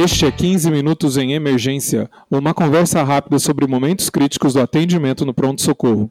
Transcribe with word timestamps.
Este 0.00 0.26
é 0.26 0.30
15 0.30 0.70
Minutos 0.70 1.16
em 1.16 1.32
Emergência, 1.32 2.08
uma 2.30 2.54
conversa 2.54 3.02
rápida 3.02 3.36
sobre 3.40 3.66
momentos 3.66 4.08
críticos 4.08 4.54
do 4.54 4.60
atendimento 4.60 5.26
no 5.26 5.34
pronto-socorro. 5.34 6.08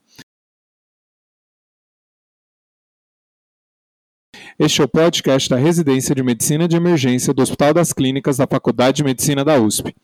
Este 4.59 4.81
é 4.81 4.83
o 4.83 4.89
podcast 4.89 5.49
da 5.49 5.55
Residência 5.55 6.13
de 6.13 6.21
Medicina 6.21 6.67
de 6.67 6.75
Emergência 6.75 7.33
do 7.33 7.41
Hospital 7.41 7.75
das 7.75 7.93
Clínicas 7.93 8.35
da 8.35 8.45
Faculdade 8.45 8.97
de 8.97 9.05
Medicina 9.05 9.45
da 9.45 9.57
USP. 9.57 9.95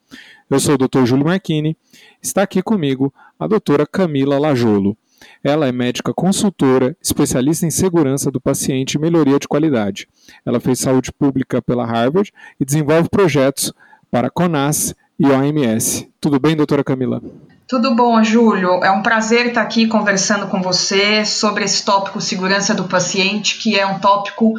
Eu 0.50 0.60
sou 0.60 0.74
o 0.74 0.78
Dr. 0.78 1.04
Júlio 1.04 1.26
Marchini. 1.26 1.76
Está 2.22 2.42
aqui 2.42 2.62
comigo 2.62 3.12
a 3.38 3.46
doutora 3.46 3.86
Camila 3.86 4.38
Lajolo. 4.38 4.96
Ela 5.42 5.66
é 5.66 5.72
médica 5.72 6.12
consultora, 6.12 6.96
especialista 7.02 7.66
em 7.66 7.70
segurança 7.70 8.30
do 8.30 8.40
paciente 8.40 8.94
e 8.94 8.98
melhoria 8.98 9.38
de 9.38 9.48
qualidade. 9.48 10.06
Ela 10.44 10.60
fez 10.60 10.78
saúde 10.78 11.12
pública 11.12 11.62
pela 11.62 11.86
Harvard 11.86 12.32
e 12.60 12.64
desenvolve 12.64 13.08
projetos 13.08 13.72
para 14.10 14.28
a 14.28 14.30
CONAS 14.30 14.94
e 15.18 15.26
OMS. 15.26 16.08
Tudo 16.20 16.38
bem, 16.38 16.56
doutora 16.56 16.84
Camila? 16.84 17.22
Tudo 17.66 17.94
bom, 17.94 18.22
Júlio. 18.22 18.84
É 18.84 18.90
um 18.90 19.02
prazer 19.02 19.46
estar 19.46 19.62
aqui 19.62 19.86
conversando 19.86 20.46
com 20.48 20.60
você 20.60 21.24
sobre 21.24 21.64
esse 21.64 21.84
tópico 21.84 22.20
segurança 22.20 22.74
do 22.74 22.84
paciente, 22.84 23.58
que 23.58 23.78
é 23.78 23.86
um 23.86 23.98
tópico 23.98 24.54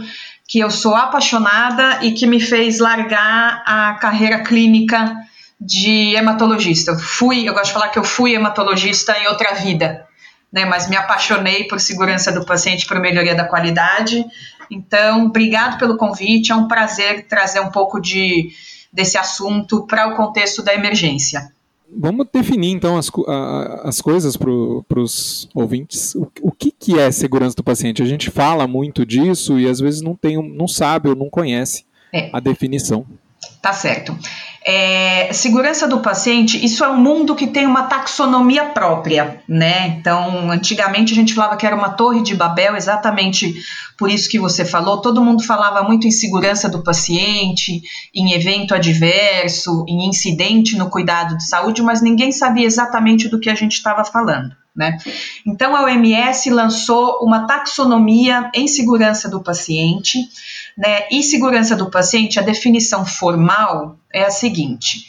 que 0.48 0.60
eu 0.60 0.70
sou 0.70 0.96
apaixonada 0.96 2.04
e 2.04 2.12
que 2.12 2.28
me 2.28 2.40
fez 2.40 2.80
largar 2.80 3.64
a 3.66 3.94
carreira 3.96 4.44
clínica 4.44 5.16
de 5.60 6.16
hematologista. 6.16 6.92
Eu 6.92 7.00
fui, 7.00 7.48
eu 7.48 7.54
gosto 7.54 7.68
de 7.68 7.74
falar 7.74 7.90
que 7.90 8.00
eu 8.00 8.04
fui 8.04 8.34
hematologista 8.34 9.18
em 9.18 9.28
outra 9.28 9.54
vida, 9.54 10.06
né? 10.52 10.66
Mas 10.66 10.90
me 10.90 10.96
apaixonei 10.96 11.66
por 11.66 11.80
segurança 11.80 12.32
do 12.32 12.46
paciente, 12.46 12.86
por 12.86 13.00
melhoria 13.00 13.36
da 13.36 13.46
qualidade. 13.46 14.26
Então, 14.70 15.26
obrigado 15.26 15.78
pelo 15.78 15.98
convite. 15.98 16.52
É 16.52 16.56
um 16.56 16.68
prazer 16.68 17.28
trazer 17.28 17.60
um 17.60 17.70
pouco 17.70 18.00
de 18.00 18.52
desse 18.92 19.18
assunto 19.18 19.86
para 19.86 20.08
o 20.08 20.16
contexto 20.16 20.64
da 20.64 20.74
emergência. 20.74 21.52
Vamos 21.98 22.28
definir 22.34 22.72
então 22.72 22.98
as, 22.98 23.12
as 23.84 24.02
coisas 24.02 24.36
para 24.38 24.50
os 25.00 25.50
ouvintes. 25.54 26.16
O, 26.16 26.32
o 26.42 26.52
que, 26.52 26.72
que 26.72 26.98
é 26.98 27.12
segurança 27.12 27.56
do 27.56 27.64
paciente? 27.64 28.02
A 28.02 28.06
gente 28.06 28.32
fala 28.32 28.68
muito 28.68 29.06
disso 29.06 29.60
e 29.60 29.68
às 29.68 29.80
vezes 29.80 30.02
não, 30.02 30.16
tem, 30.16 30.42
não 30.56 30.68
sabe 30.68 31.10
ou 31.10 31.16
não 31.16 31.30
conhece 31.30 31.86
é. 32.12 32.30
a 32.34 32.40
definição. 32.40 33.06
Tá 33.62 33.74
certo. 33.74 34.18
É, 34.68 35.32
segurança 35.32 35.88
do 35.88 36.00
paciente, 36.00 36.64
isso 36.66 36.84
é 36.84 36.90
um 36.90 36.98
mundo 36.98 37.36
que 37.36 37.46
tem 37.46 37.68
uma 37.68 37.84
taxonomia 37.84 38.66
própria, 38.66 39.44
né? 39.48 39.90
Então, 39.90 40.50
antigamente 40.50 41.14
a 41.14 41.16
gente 41.16 41.36
falava 41.36 41.56
que 41.56 41.68
era 41.68 41.76
uma 41.76 41.90
torre 41.90 42.24
de 42.24 42.34
Babel, 42.34 42.76
exatamente 42.76 43.54
por 43.96 44.10
isso 44.10 44.28
que 44.28 44.40
você 44.40 44.66
falou. 44.66 45.02
Todo 45.02 45.24
mundo 45.24 45.44
falava 45.44 45.84
muito 45.84 46.08
em 46.08 46.12
segurança 46.12 46.68
do 46.68 46.84
paciente, 46.84 47.80
em 48.14 48.34
evento 48.34 48.74
adverso, 48.74 49.86
em 49.88 50.10
incidente 50.10 50.76
no 50.76 50.90
cuidado 50.90 51.38
de 51.38 51.48
saúde, 51.48 51.84
mas 51.84 52.02
ninguém 52.02 52.32
sabia 52.32 52.66
exatamente 52.66 53.30
do 53.30 53.40
que 53.40 53.52
a 53.52 53.56
gente 53.56 53.74
estava 53.74 54.04
falando. 54.04 54.56
Né? 54.76 54.98
Então, 55.46 55.74
a 55.74 55.84
OMS 55.84 56.50
lançou 56.50 57.20
uma 57.22 57.48
taxonomia 57.48 58.50
em 58.54 58.68
segurança 58.68 59.30
do 59.30 59.42
paciente, 59.42 60.20
né? 60.78 61.08
E 61.12 61.24
segurança 61.24 61.76
do 61.76 61.90
paciente, 61.90 62.40
a 62.40 62.44
definição 62.44 63.06
formal 63.06 63.98
é 64.14 64.24
a 64.24 64.32
seguinte: 64.32 65.06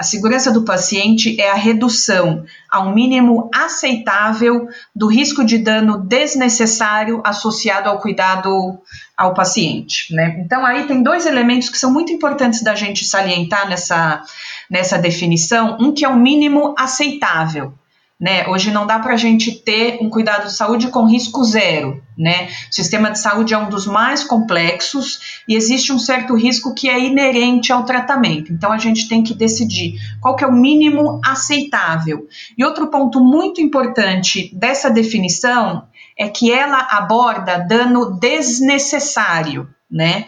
a 0.00 0.02
segurança 0.02 0.50
do 0.50 0.64
paciente 0.64 1.38
é 1.38 1.50
a 1.50 1.54
redução 1.54 2.46
ao 2.70 2.94
mínimo 2.94 3.50
aceitável 3.54 4.66
do 4.96 5.06
risco 5.08 5.44
de 5.44 5.58
dano 5.58 5.98
desnecessário 5.98 7.20
associado 7.22 7.86
ao 7.86 7.98
cuidado 7.98 8.78
ao 9.14 9.34
paciente. 9.34 10.14
Né? 10.14 10.40
Então, 10.40 10.64
aí 10.64 10.86
tem 10.86 11.02
dois 11.02 11.26
elementos 11.26 11.68
que 11.68 11.76
são 11.76 11.92
muito 11.92 12.12
importantes 12.12 12.62
da 12.62 12.74
gente 12.74 13.04
salientar 13.04 13.68
nessa, 13.68 14.22
nessa 14.70 14.96
definição: 14.96 15.76
um 15.78 15.92
que 15.92 16.02
é 16.02 16.08
o 16.08 16.16
mínimo 16.16 16.74
aceitável. 16.78 17.74
Né? 18.18 18.46
Hoje 18.48 18.70
não 18.70 18.86
dá 18.86 18.98
para 18.98 19.14
a 19.14 19.18
gente 19.18 19.52
ter 19.52 19.98
um 20.00 20.08
cuidado 20.08 20.46
de 20.46 20.54
saúde 20.54 20.88
com 20.88 21.06
risco 21.06 21.44
zero. 21.44 22.02
Né? 22.20 22.50
O 22.70 22.74
sistema 22.74 23.10
de 23.10 23.18
saúde 23.18 23.54
é 23.54 23.58
um 23.58 23.70
dos 23.70 23.86
mais 23.86 24.22
complexos 24.22 25.40
e 25.48 25.56
existe 25.56 25.90
um 25.90 25.98
certo 25.98 26.34
risco 26.34 26.74
que 26.74 26.86
é 26.86 27.00
inerente 27.00 27.72
ao 27.72 27.86
tratamento. 27.86 28.52
Então 28.52 28.70
a 28.70 28.76
gente 28.76 29.08
tem 29.08 29.22
que 29.22 29.32
decidir 29.32 29.94
qual 30.20 30.36
que 30.36 30.44
é 30.44 30.46
o 30.46 30.52
mínimo 30.52 31.18
aceitável. 31.24 32.28
E 32.58 32.62
outro 32.62 32.88
ponto 32.88 33.20
muito 33.20 33.62
importante 33.62 34.54
dessa 34.54 34.90
definição 34.90 35.88
é 36.14 36.28
que 36.28 36.52
ela 36.52 36.88
aborda 36.90 37.56
dano 37.56 38.18
desnecessário. 38.20 39.66
Né? 39.90 40.26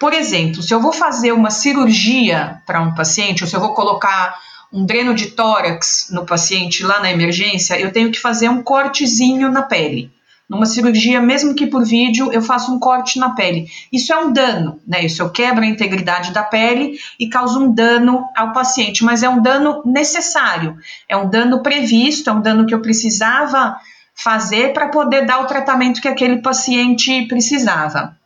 Por 0.00 0.14
exemplo, 0.14 0.62
se 0.62 0.72
eu 0.72 0.80
vou 0.80 0.94
fazer 0.94 1.32
uma 1.32 1.50
cirurgia 1.50 2.62
para 2.64 2.80
um 2.80 2.94
paciente, 2.94 3.44
ou 3.44 3.50
se 3.50 3.54
eu 3.54 3.60
vou 3.60 3.74
colocar 3.74 4.34
um 4.72 4.86
dreno 4.86 5.14
de 5.14 5.26
tórax 5.26 6.08
no 6.10 6.24
paciente 6.24 6.82
lá 6.82 7.00
na 7.00 7.10
emergência, 7.10 7.78
eu 7.78 7.92
tenho 7.92 8.10
que 8.10 8.18
fazer 8.18 8.48
um 8.48 8.62
cortezinho 8.62 9.50
na 9.50 9.60
pele. 9.60 10.10
Numa 10.48 10.66
cirurgia, 10.66 11.22
mesmo 11.22 11.54
que 11.54 11.66
por 11.66 11.84
vídeo, 11.84 12.30
eu 12.30 12.42
faço 12.42 12.72
um 12.72 12.78
corte 12.78 13.18
na 13.18 13.30
pele. 13.30 13.66
Isso 13.90 14.12
é 14.12 14.18
um 14.18 14.30
dano, 14.30 14.78
né? 14.86 15.04
Isso 15.04 15.22
eu 15.22 15.30
quebro 15.30 15.64
a 15.64 15.66
integridade 15.66 16.32
da 16.32 16.42
pele 16.42 16.98
e 17.18 17.28
causa 17.28 17.58
um 17.58 17.72
dano 17.72 18.24
ao 18.36 18.52
paciente, 18.52 19.02
mas 19.02 19.22
é 19.22 19.28
um 19.28 19.40
dano 19.40 19.82
necessário, 19.86 20.76
é 21.08 21.16
um 21.16 21.30
dano 21.30 21.62
previsto, 21.62 22.28
é 22.28 22.32
um 22.32 22.42
dano 22.42 22.66
que 22.66 22.74
eu 22.74 22.82
precisava 22.82 23.76
fazer 24.14 24.72
para 24.72 24.88
poder 24.88 25.26
dar 25.26 25.40
o 25.40 25.46
tratamento 25.46 26.00
que 26.00 26.08
aquele 26.08 26.42
paciente 26.42 27.26
precisava. 27.26 28.16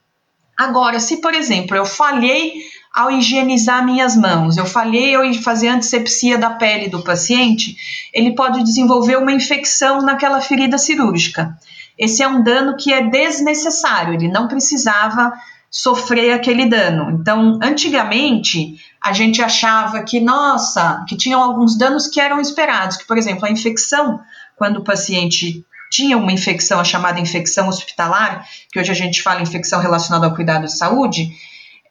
Agora, 0.59 0.99
se 0.99 1.21
por 1.21 1.33
exemplo 1.35 1.77
eu 1.77 1.87
falhei 1.87 2.53
ao 2.93 3.13
higienizar 3.13 3.85
minhas 3.85 4.17
mãos, 4.17 4.57
eu 4.57 4.67
falhei 4.67 5.15
ao 5.15 5.33
fazer 5.35 5.69
antisepsia 5.69 6.37
da 6.37 6.51
pele 6.51 6.89
do 6.89 7.05
paciente, 7.05 7.77
ele 8.13 8.35
pode 8.35 8.65
desenvolver 8.65 9.17
uma 9.17 9.33
infecção 9.33 10.03
naquela 10.03 10.41
ferida 10.41 10.77
cirúrgica. 10.77 11.57
Esse 11.99 12.23
é 12.23 12.29
um 12.29 12.43
dano 12.43 12.77
que 12.77 12.93
é 12.93 13.03
desnecessário, 13.03 14.15
ele 14.15 14.29
não 14.29 14.47
precisava 14.47 15.33
sofrer 15.71 16.33
aquele 16.33 16.67
dano. 16.67 17.11
Então, 17.11 17.59
antigamente, 17.63 18.77
a 19.03 19.13
gente 19.13 19.43
achava 19.43 20.03
que, 20.03 20.21
nossa, 20.21 21.05
que 21.07 21.17
tinham 21.17 21.43
alguns 21.43 21.77
danos 21.77 22.07
que 22.07 22.21
eram 22.21 22.41
esperados, 22.41 22.97
que, 22.97 23.07
por 23.07 23.19
exemplo, 23.19 23.45
a 23.45 23.51
infecção, 23.51 24.21
quando 24.57 24.79
o 24.79 24.85
paciente 24.85 25.65
tinha 25.91 26.17
uma 26.17 26.33
infecção, 26.33 26.81
a 26.81 26.85
chamada 26.85 27.21
infecção 27.21 27.69
hospitalar, 27.69 28.47
que 28.73 28.79
hoje 28.79 28.91
a 28.91 28.95
gente 28.95 29.23
fala 29.23 29.43
infecção 29.43 29.81
relacionada 29.81 30.27
ao 30.27 30.35
cuidado 30.35 30.65
de 30.65 30.77
saúde, 30.77 31.33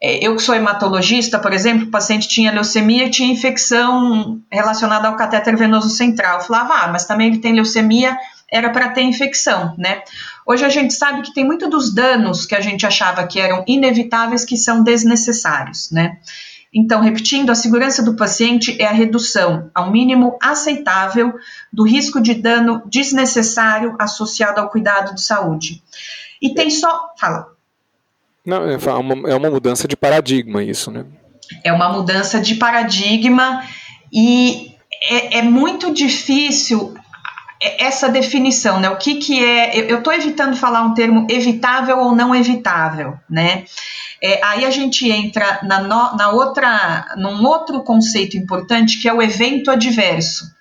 é, 0.00 0.24
eu 0.24 0.36
que 0.36 0.42
sou 0.42 0.54
hematologista, 0.54 1.38
por 1.38 1.52
exemplo, 1.52 1.88
o 1.88 1.90
paciente 1.90 2.28
tinha 2.28 2.52
leucemia 2.52 3.06
e 3.06 3.10
tinha 3.10 3.32
infecção 3.32 4.40
relacionada 4.50 5.08
ao 5.08 5.16
catéter 5.16 5.56
venoso 5.56 5.90
central. 5.90 6.38
Eu 6.38 6.44
falava, 6.44 6.74
ah, 6.74 6.88
mas 6.88 7.04
também 7.04 7.28
ele 7.28 7.38
tem 7.38 7.52
leucemia, 7.52 8.16
era 8.50 8.70
para 8.70 8.90
ter 8.90 9.02
infecção, 9.02 9.74
né? 9.76 10.02
Hoje 10.46 10.64
a 10.64 10.68
gente 10.68 10.94
sabe 10.94 11.22
que 11.22 11.34
tem 11.34 11.44
muito 11.44 11.68
dos 11.68 11.94
danos 11.94 12.46
que 12.46 12.54
a 12.54 12.60
gente 12.60 12.86
achava 12.86 13.26
que 13.26 13.38
eram 13.38 13.62
inevitáveis 13.66 14.44
que 14.44 14.56
são 14.56 14.82
desnecessários, 14.82 15.90
né? 15.90 16.18
Então, 16.72 17.00
repetindo, 17.00 17.50
a 17.50 17.54
segurança 17.54 18.02
do 18.02 18.14
paciente 18.14 18.80
é 18.80 18.86
a 18.86 18.92
redução 18.92 19.70
ao 19.74 19.90
mínimo 19.90 20.38
aceitável 20.40 21.34
do 21.72 21.82
risco 21.82 22.20
de 22.20 22.34
dano 22.34 22.82
desnecessário 22.86 23.96
associado 23.98 24.60
ao 24.60 24.68
cuidado 24.68 25.14
de 25.14 25.22
saúde. 25.22 25.82
E 26.40 26.54
tem 26.54 26.70
só. 26.70 27.14
Fala. 27.18 27.52
Não, 28.44 28.68
é 28.68 28.76
uma, 28.76 29.30
é 29.30 29.34
uma 29.34 29.50
mudança 29.50 29.88
de 29.88 29.96
paradigma 29.96 30.62
isso, 30.62 30.90
né? 30.90 31.04
É 31.64 31.72
uma 31.72 31.88
mudança 31.88 32.38
de 32.38 32.54
paradigma 32.56 33.62
e 34.12 34.74
é, 35.02 35.38
é 35.38 35.42
muito 35.42 35.92
difícil 35.92 36.94
essa 37.60 38.08
definição, 38.08 38.80
né? 38.80 38.88
O 38.88 38.96
que, 38.96 39.16
que 39.16 39.44
é. 39.44 39.76
Eu 39.90 39.98
estou 39.98 40.12
evitando 40.12 40.56
falar 40.56 40.82
um 40.82 40.94
termo 40.94 41.26
evitável 41.28 41.98
ou 41.98 42.14
não 42.14 42.34
evitável, 42.34 43.18
né? 43.28 43.64
É, 44.22 44.44
aí 44.44 44.64
a 44.64 44.70
gente 44.70 45.10
entra 45.10 45.60
na, 45.62 45.80
no, 45.80 46.16
na 46.16 46.30
outra, 46.30 47.14
num 47.16 47.44
outro 47.46 47.82
conceito 47.82 48.36
importante 48.36 49.00
que 49.00 49.08
é 49.08 49.12
o 49.12 49.22
evento 49.22 49.70
adverso 49.70 50.58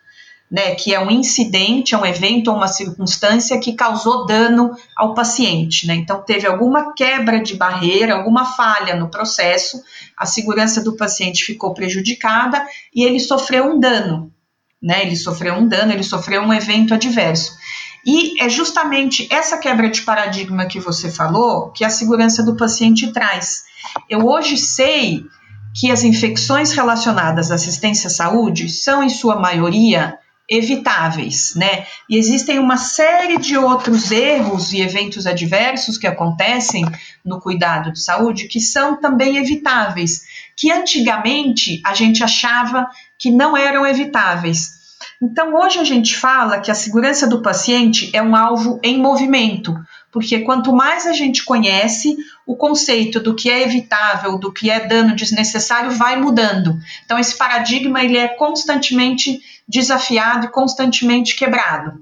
né, 0.50 0.76
que 0.76 0.94
é 0.94 1.00
um 1.00 1.12
incidente, 1.12 1.94
é 1.94 1.98
um 1.98 2.06
evento 2.06 2.50
ou 2.50 2.56
uma 2.56 2.70
circunstância 2.70 3.60
que 3.60 3.74
causou 3.74 4.26
dano 4.26 4.72
ao 4.96 5.14
paciente. 5.14 5.86
Né? 5.86 5.96
Então, 5.96 6.22
teve 6.22 6.48
alguma 6.48 6.94
quebra 6.94 7.42
de 7.42 7.56
barreira, 7.56 8.16
alguma 8.16 8.46
falha 8.46 8.96
no 8.96 9.10
processo, 9.10 9.82
a 10.16 10.26
segurança 10.26 10.82
do 10.82 10.96
paciente 10.96 11.44
ficou 11.44 11.74
prejudicada 11.74 12.66
e 12.96 13.04
ele 13.04 13.20
sofreu 13.20 13.66
um 13.66 13.80
dano. 13.80 14.32
Né? 14.88 15.02
Ele 15.02 15.18
sofreu 15.18 15.56
um 15.56 15.68
dano, 15.68 15.92
ele 15.92 16.02
sofreu 16.02 16.42
um 16.42 16.54
evento 16.54 16.94
adverso. 16.94 17.58
E 18.06 18.42
é 18.42 18.48
justamente 18.48 19.28
essa 19.30 19.58
quebra 19.58 19.90
de 19.90 20.02
paradigma 20.04 20.66
que 20.66 20.80
você 20.80 21.12
falou 21.12 21.72
que 21.72 21.84
a 21.84 21.90
segurança 21.90 22.42
do 22.42 22.56
paciente 22.56 23.12
traz. 23.12 23.66
Eu 24.10 24.26
hoje 24.26 24.56
sei 24.56 25.26
que 25.76 25.92
as 25.92 26.06
infecções 26.06 26.72
relacionadas 26.72 27.52
à 27.52 27.56
assistência 27.56 28.08
à 28.08 28.12
saúde 28.12 28.70
são, 28.70 29.04
em 29.04 29.10
sua 29.10 29.36
maioria, 29.36 30.18
evitáveis, 30.50 31.54
né? 31.58 31.86
E 32.10 32.16
existem 32.16 32.58
uma 32.58 32.78
série 32.78 33.38
de 33.38 33.58
outros 33.58 34.10
erros 34.10 34.72
e 34.72 34.80
eventos 34.80 35.28
adversos 35.28 35.98
que 35.98 36.08
acontecem 36.08 36.86
no 37.26 37.42
cuidado 37.42 37.92
de 37.92 38.02
saúde 38.02 38.48
que 38.48 38.62
são 38.62 39.02
também 39.02 39.36
evitáveis, 39.36 40.22
que 40.56 40.72
antigamente 40.72 41.82
a 41.86 41.94
gente 41.94 42.24
achava 42.24 42.88
que 43.20 43.30
não 43.30 43.58
eram 43.58 43.86
evitáveis. 43.86 44.77
Então, 45.22 45.56
hoje 45.56 45.80
a 45.80 45.84
gente 45.84 46.16
fala 46.16 46.60
que 46.60 46.70
a 46.70 46.76
segurança 46.76 47.28
do 47.28 47.42
paciente 47.42 48.10
é 48.14 48.22
um 48.22 48.36
alvo 48.36 48.80
em 48.84 49.00
movimento, 49.00 49.76
porque 50.12 50.42
quanto 50.42 50.72
mais 50.72 51.08
a 51.08 51.14
gente 51.14 51.44
conhece, 51.44 52.16
o 52.46 52.56
conceito 52.56 53.20
do 53.20 53.36
que 53.36 53.50
é 53.50 53.64
evitável, 53.64 54.38
do 54.38 54.54
que 54.54 54.70
é 54.70 54.88
dano 54.88 55.16
desnecessário 55.16 55.92
vai 55.92 56.16
mudando. 56.20 56.78
Então, 57.04 57.18
esse 57.18 57.36
paradigma 57.36 58.04
ele 58.04 58.18
é 58.18 58.28
constantemente 58.28 59.40
desafiado 59.68 60.46
e 60.46 60.52
constantemente 60.52 61.36
quebrado. 61.36 62.00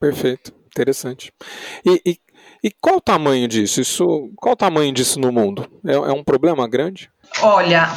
Perfeito, 0.00 0.52
interessante. 0.66 1.30
E, 1.84 2.02
e, 2.04 2.18
e, 2.64 2.70
qual 2.80 2.96
o 2.96 3.00
tamanho 3.00 3.46
disso? 3.46 3.80
Isso, 3.80 4.30
qual 4.36 4.54
o 4.54 4.56
tamanho 4.56 4.92
disso 4.92 5.20
no 5.20 5.30
mundo? 5.30 5.68
É, 5.86 5.92
é 5.92 6.12
um 6.12 6.24
problema 6.24 6.66
grande? 6.66 7.10
Olha, 7.40 7.88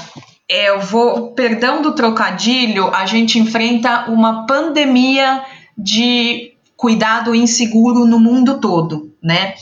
é, 0.50 0.70
eu 0.70 0.80
vou, 0.80 1.32
perdão 1.34 1.82
do 1.82 1.94
trocadilho, 1.94 2.94
a 2.94 3.06
gente 3.06 3.40
enfrenta 3.40 4.10
uma 4.10 4.46
pandemia 4.46 5.44
de 5.78 6.54
cuidado 6.78 7.34
inseguro 7.34 8.06
no 8.06 8.20
mundo 8.20 8.60
todo, 8.60 9.14
né? 9.22 9.56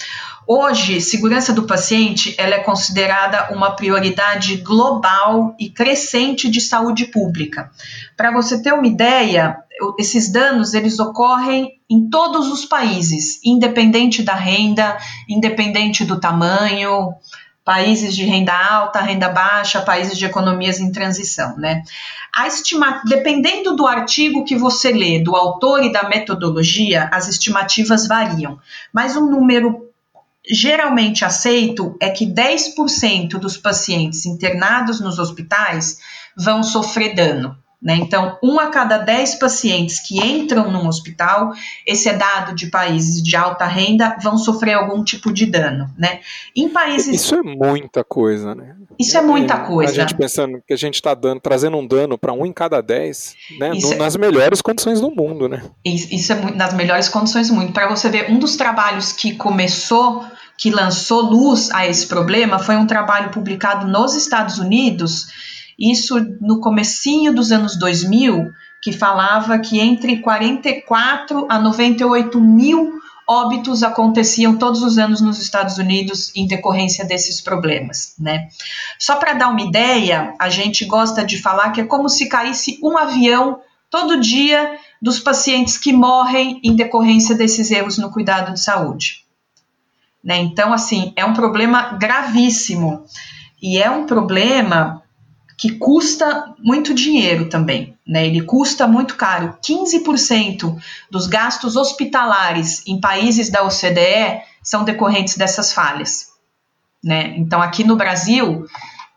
Hoje, 0.45 0.99
segurança 0.99 1.53
do 1.53 1.65
paciente 1.65 2.35
ela 2.37 2.55
é 2.55 2.59
considerada 2.59 3.53
uma 3.53 3.71
prioridade 3.71 4.57
global 4.57 5.55
e 5.57 5.69
crescente 5.69 6.49
de 6.49 6.59
saúde 6.59 7.05
pública. 7.05 7.71
Para 8.17 8.31
você 8.31 8.61
ter 8.61 8.73
uma 8.73 8.85
ideia, 8.85 9.57
esses 9.97 10.29
danos 10.29 10.73
eles 10.73 10.99
ocorrem 10.99 11.79
em 11.89 12.09
todos 12.09 12.51
os 12.51 12.65
países, 12.65 13.39
independente 13.45 14.21
da 14.21 14.35
renda, 14.35 14.97
independente 15.29 16.03
do 16.03 16.19
tamanho, 16.19 17.13
países 17.63 18.15
de 18.15 18.23
renda 18.25 18.53
alta, 18.53 19.01
renda 19.01 19.29
baixa, 19.29 19.81
países 19.81 20.17
de 20.17 20.25
economias 20.25 20.79
em 20.79 20.91
transição, 20.91 21.57
né? 21.57 21.83
A 22.35 22.47
estima... 22.47 23.01
Dependendo 23.05 23.75
do 23.75 23.87
artigo 23.87 24.43
que 24.43 24.55
você 24.55 24.91
lê, 24.91 25.19
do 25.19 25.35
autor 25.35 25.83
e 25.83 25.91
da 25.91 26.09
metodologia, 26.09 27.09
as 27.13 27.27
estimativas 27.27 28.07
variam, 28.07 28.59
mas 28.91 29.15
um 29.15 29.29
número 29.29 29.89
geralmente 30.45 31.23
aceito 31.23 31.95
é 32.01 32.09
que 32.09 32.25
10% 32.25 33.39
dos 33.39 33.55
pacientes 33.55 34.25
internados 34.25 34.99
nos 34.99 35.17
hospitais 35.17 35.99
vão 36.35 36.61
sofrer 36.61 37.15
dano. 37.15 37.57
Né? 37.83 37.95
Então, 37.95 38.37
um 38.41 38.59
a 38.59 38.67
cada 38.67 38.97
dez 38.97 39.35
pacientes 39.35 39.99
que 39.99 40.17
entram 40.17 40.71
num 40.71 40.87
hospital, 40.87 41.51
esse 41.85 42.07
é 42.07 42.13
dado 42.13 42.55
de 42.55 42.67
países 42.67 43.21
de 43.21 43.35
alta 43.35 43.65
renda, 43.65 44.17
vão 44.23 44.37
sofrer 44.37 44.73
algum 44.73 45.03
tipo 45.03 45.33
de 45.33 45.45
dano. 45.45 45.89
Né? 45.97 46.21
Em 46.55 46.69
países. 46.69 47.21
Isso 47.21 47.35
é 47.35 47.43
muita 47.43 48.03
coisa, 48.03 48.55
né? 48.55 48.75
Isso 48.97 49.17
é 49.17 49.21
muita 49.21 49.57
coisa. 49.59 49.91
A 49.91 49.95
gente 49.95 50.15
pensando 50.15 50.61
que 50.65 50.73
a 50.73 50.77
gente 50.77 50.95
está 50.95 51.13
trazendo 51.41 51.75
um 51.75 51.85
dano 51.85 52.17
para 52.17 52.31
um 52.31 52.45
em 52.45 52.53
cada 52.53 52.79
dez, 52.79 53.35
né? 53.59 53.71
No, 53.73 53.93
é... 53.93 53.95
nas 53.97 54.15
melhores 54.15 54.61
condições 54.61 55.01
do 55.01 55.11
mundo, 55.11 55.49
né? 55.49 55.63
Isso 55.83 56.31
é 56.31 56.35
muito, 56.35 56.57
nas 56.57 56.73
melhores 56.73 57.09
condições 57.09 57.49
do 57.49 57.55
mundo. 57.55 57.73
Para 57.73 57.89
você 57.89 58.09
ver, 58.09 58.31
um 58.31 58.39
dos 58.39 58.55
trabalhos 58.55 59.11
que 59.11 59.35
começou 59.35 60.23
que 60.55 60.69
lançou 60.69 61.21
luz 61.21 61.71
a 61.71 61.87
esse 61.87 62.05
problema 62.05 62.59
foi 62.59 62.75
um 62.75 62.85
trabalho 62.85 63.31
publicado 63.31 63.87
nos 63.87 64.15
Estados 64.15 64.59
Unidos, 64.59 65.25
isso 65.77 66.19
no 66.39 66.59
comecinho 66.59 67.33
dos 67.33 67.51
anos 67.51 67.77
2000, 67.77 68.51
que 68.81 68.91
falava 68.91 69.57
que 69.59 69.79
entre 69.79 70.17
44 70.17 71.47
a 71.49 71.59
98 71.59 72.39
mil 72.39 73.01
óbitos 73.27 73.83
aconteciam 73.83 74.57
todos 74.57 74.81
os 74.83 74.97
anos 74.97 75.21
nos 75.21 75.39
Estados 75.39 75.77
Unidos 75.77 76.31
em 76.35 76.45
decorrência 76.45 77.05
desses 77.05 77.39
problemas, 77.39 78.15
né? 78.19 78.49
Só 78.99 79.15
para 79.15 79.33
dar 79.33 79.49
uma 79.49 79.61
ideia, 79.61 80.33
a 80.39 80.49
gente 80.49 80.85
gosta 80.85 81.23
de 81.23 81.41
falar 81.41 81.71
que 81.71 81.81
é 81.81 81.85
como 81.85 82.09
se 82.09 82.27
caísse 82.27 82.79
um 82.83 82.97
avião 82.97 83.61
todo 83.89 84.19
dia 84.19 84.77
dos 85.01 85.19
pacientes 85.19 85.77
que 85.77 85.93
morrem 85.93 86.59
em 86.63 86.75
decorrência 86.75 87.35
desses 87.35 87.69
erros 87.71 87.97
no 87.97 88.11
cuidado 88.11 88.53
de 88.53 88.59
saúde. 88.59 89.23
Né? 90.23 90.37
Então, 90.37 90.73
assim, 90.73 91.13
é 91.15 91.25
um 91.25 91.33
problema 91.33 91.93
gravíssimo 91.97 93.05
e 93.61 93.77
é 93.77 93.89
um 93.91 94.05
problema 94.05 95.02
que 95.57 95.77
custa 95.77 96.53
muito 96.59 96.93
dinheiro 96.93 97.49
também, 97.49 97.97
né? 98.07 98.25
Ele 98.25 98.41
custa 98.41 98.87
muito 98.87 99.15
caro. 99.15 99.57
15% 99.63 100.75
dos 101.09 101.27
gastos 101.27 101.75
hospitalares 101.75 102.85
em 102.87 102.99
países 102.99 103.49
da 103.49 103.63
OCDE 103.63 104.41
são 104.61 104.83
decorrentes 104.83 105.37
dessas 105.37 105.73
falhas, 105.73 106.29
né? 107.03 107.33
Então, 107.37 107.61
aqui 107.61 107.83
no 107.83 107.95
Brasil, 107.95 108.65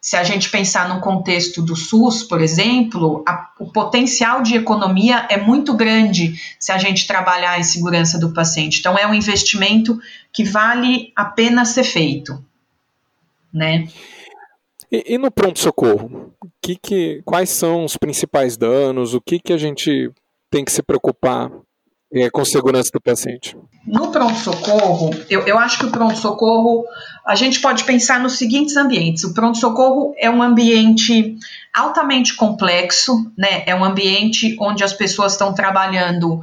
se 0.00 0.16
a 0.16 0.22
gente 0.22 0.50
pensar 0.50 0.88
no 0.88 1.00
contexto 1.00 1.62
do 1.62 1.74
SUS, 1.74 2.22
por 2.22 2.40
exemplo, 2.40 3.24
a, 3.26 3.50
o 3.58 3.72
potencial 3.72 4.42
de 4.42 4.54
economia 4.54 5.26
é 5.28 5.36
muito 5.36 5.74
grande 5.74 6.34
se 6.60 6.70
a 6.70 6.78
gente 6.78 7.06
trabalhar 7.06 7.58
em 7.58 7.64
segurança 7.64 8.18
do 8.18 8.32
paciente. 8.32 8.78
Então, 8.78 8.96
é 8.96 9.06
um 9.06 9.14
investimento 9.14 9.98
que 10.32 10.44
vale 10.44 11.12
a 11.16 11.24
pena 11.24 11.64
ser 11.64 11.84
feito, 11.84 12.44
né? 13.52 13.88
E, 14.90 15.14
e 15.14 15.18
no 15.18 15.30
pronto-socorro, 15.30 16.32
que 16.62 16.76
que, 16.76 17.22
quais 17.24 17.50
são 17.50 17.84
os 17.84 17.96
principais 17.96 18.56
danos? 18.56 19.14
O 19.14 19.20
que, 19.20 19.38
que 19.38 19.52
a 19.52 19.58
gente 19.58 20.10
tem 20.50 20.64
que 20.64 20.72
se 20.72 20.82
preocupar 20.82 21.50
é, 22.12 22.30
com 22.30 22.44
segurança 22.44 22.90
do 22.92 23.00
paciente? 23.00 23.56
No 23.86 24.10
pronto-socorro, 24.10 25.10
eu, 25.30 25.42
eu 25.46 25.58
acho 25.58 25.78
que 25.78 25.86
o 25.86 25.90
pronto-socorro, 25.90 26.84
a 27.26 27.34
gente 27.34 27.60
pode 27.60 27.84
pensar 27.84 28.18
nos 28.20 28.38
seguintes 28.38 28.76
ambientes. 28.76 29.22
O 29.24 29.34
pronto-socorro 29.34 30.14
é 30.18 30.28
um 30.28 30.42
ambiente 30.42 31.36
altamente 31.74 32.34
complexo, 32.34 33.30
né? 33.36 33.62
É 33.66 33.74
um 33.74 33.84
ambiente 33.84 34.56
onde 34.60 34.82
as 34.82 34.92
pessoas 34.92 35.32
estão 35.32 35.52
trabalhando 35.52 36.40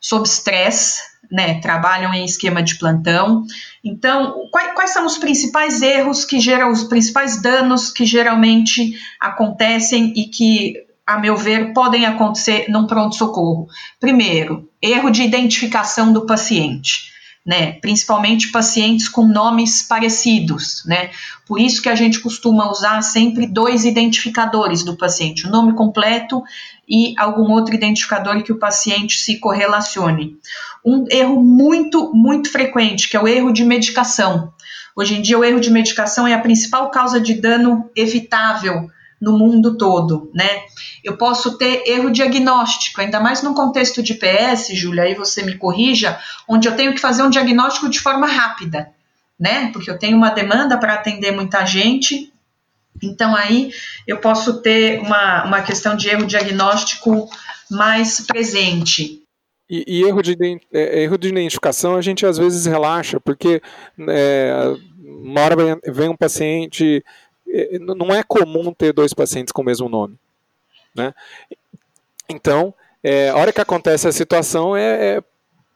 sob 0.00 0.26
estresse, 0.26 1.02
né? 1.30 1.60
Trabalham 1.60 2.14
em 2.14 2.24
esquema 2.24 2.62
de 2.62 2.78
plantão. 2.78 3.44
Então, 3.86 4.48
quais, 4.50 4.74
quais, 4.74 4.90
são 4.90 5.06
os 5.06 5.16
principais 5.16 5.80
erros 5.80 6.24
que 6.24 6.40
geram, 6.40 6.72
os 6.72 6.84
principais 6.84 7.40
danos 7.40 7.90
que 7.90 8.04
geralmente 8.04 8.98
acontecem 9.20 10.12
e 10.16 10.24
que 10.24 10.86
a 11.06 11.18
meu 11.18 11.36
ver, 11.36 11.72
podem 11.72 12.04
acontecer 12.04 12.66
num 12.68 12.86
pronto-socorro. 12.86 13.68
Primeiro, 14.00 14.68
erro 14.82 15.08
de 15.08 15.22
identificação 15.22 16.12
do 16.12 16.26
paciente. 16.26 17.14
Né, 17.48 17.74
principalmente 17.74 18.50
pacientes 18.50 19.08
com 19.08 19.24
nomes 19.24 19.80
parecidos, 19.80 20.82
né? 20.84 21.10
Por 21.46 21.60
isso 21.60 21.80
que 21.80 21.88
a 21.88 21.94
gente 21.94 22.18
costuma 22.18 22.68
usar 22.68 23.00
sempre 23.02 23.46
dois 23.46 23.84
identificadores 23.84 24.82
do 24.82 24.96
paciente, 24.96 25.46
o 25.46 25.50
nome 25.52 25.72
completo 25.72 26.42
e 26.88 27.14
algum 27.18 27.50
outro 27.52 27.74
identificador 27.74 28.42
que 28.42 28.52
o 28.52 28.58
paciente 28.58 29.18
se 29.18 29.38
correlacione. 29.38 30.38
Um 30.84 31.04
erro 31.10 31.42
muito, 31.42 32.12
muito 32.14 32.50
frequente, 32.50 33.08
que 33.08 33.16
é 33.16 33.20
o 33.20 33.26
erro 33.26 33.52
de 33.52 33.64
medicação. 33.64 34.52
Hoje 34.94 35.16
em 35.16 35.22
dia, 35.22 35.38
o 35.38 35.44
erro 35.44 35.60
de 35.60 35.70
medicação 35.70 36.26
é 36.26 36.34
a 36.34 36.40
principal 36.40 36.90
causa 36.90 37.20
de 37.20 37.34
dano 37.34 37.90
evitável 37.94 38.88
no 39.20 39.38
mundo 39.38 39.76
todo, 39.76 40.30
né? 40.34 40.62
Eu 41.02 41.16
posso 41.16 41.56
ter 41.56 41.82
erro 41.86 42.10
diagnóstico, 42.10 43.00
ainda 43.00 43.18
mais 43.18 43.42
num 43.42 43.54
contexto 43.54 44.02
de 44.02 44.14
PS, 44.14 44.74
Júlia, 44.74 45.04
aí 45.04 45.14
você 45.14 45.42
me 45.42 45.56
corrija, 45.56 46.18
onde 46.48 46.68
eu 46.68 46.76
tenho 46.76 46.94
que 46.94 47.00
fazer 47.00 47.22
um 47.22 47.30
diagnóstico 47.30 47.88
de 47.88 48.00
forma 48.00 48.26
rápida, 48.26 48.90
né? 49.38 49.70
Porque 49.72 49.90
eu 49.90 49.98
tenho 49.98 50.16
uma 50.16 50.30
demanda 50.30 50.78
para 50.78 50.94
atender 50.94 51.32
muita 51.32 51.64
gente, 51.64 52.32
então 53.02 53.34
aí 53.34 53.72
eu 54.06 54.18
posso 54.18 54.60
ter 54.62 55.00
uma, 55.00 55.44
uma 55.44 55.62
questão 55.62 55.96
de 55.96 56.08
erro 56.08 56.26
diagnóstico 56.26 57.28
mais 57.70 58.20
presente. 58.20 59.22
E, 59.68 59.84
e 59.86 60.02
erro, 60.04 60.22
de, 60.22 60.36
é, 60.72 61.02
erro 61.02 61.18
de 61.18 61.28
identificação 61.28 61.96
a 61.96 62.02
gente 62.02 62.24
às 62.24 62.38
vezes 62.38 62.66
relaxa, 62.66 63.18
porque 63.18 63.60
é, 64.08 64.74
uma 65.04 65.40
hora 65.40 65.56
vem, 65.56 65.80
vem 65.92 66.08
um 66.08 66.16
paciente 66.16 67.04
é, 67.48 67.78
não 67.78 68.14
é 68.14 68.22
comum 68.22 68.72
ter 68.72 68.92
dois 68.92 69.14
pacientes 69.14 69.52
com 69.52 69.62
o 69.62 69.64
mesmo 69.64 69.88
nome. 69.88 70.18
Né? 70.94 71.14
Então, 72.28 72.74
é, 73.02 73.30
a 73.30 73.36
hora 73.36 73.52
que 73.52 73.60
acontece 73.60 74.08
a 74.08 74.12
situação, 74.12 74.76
é, 74.76 75.18
é, 75.18 75.22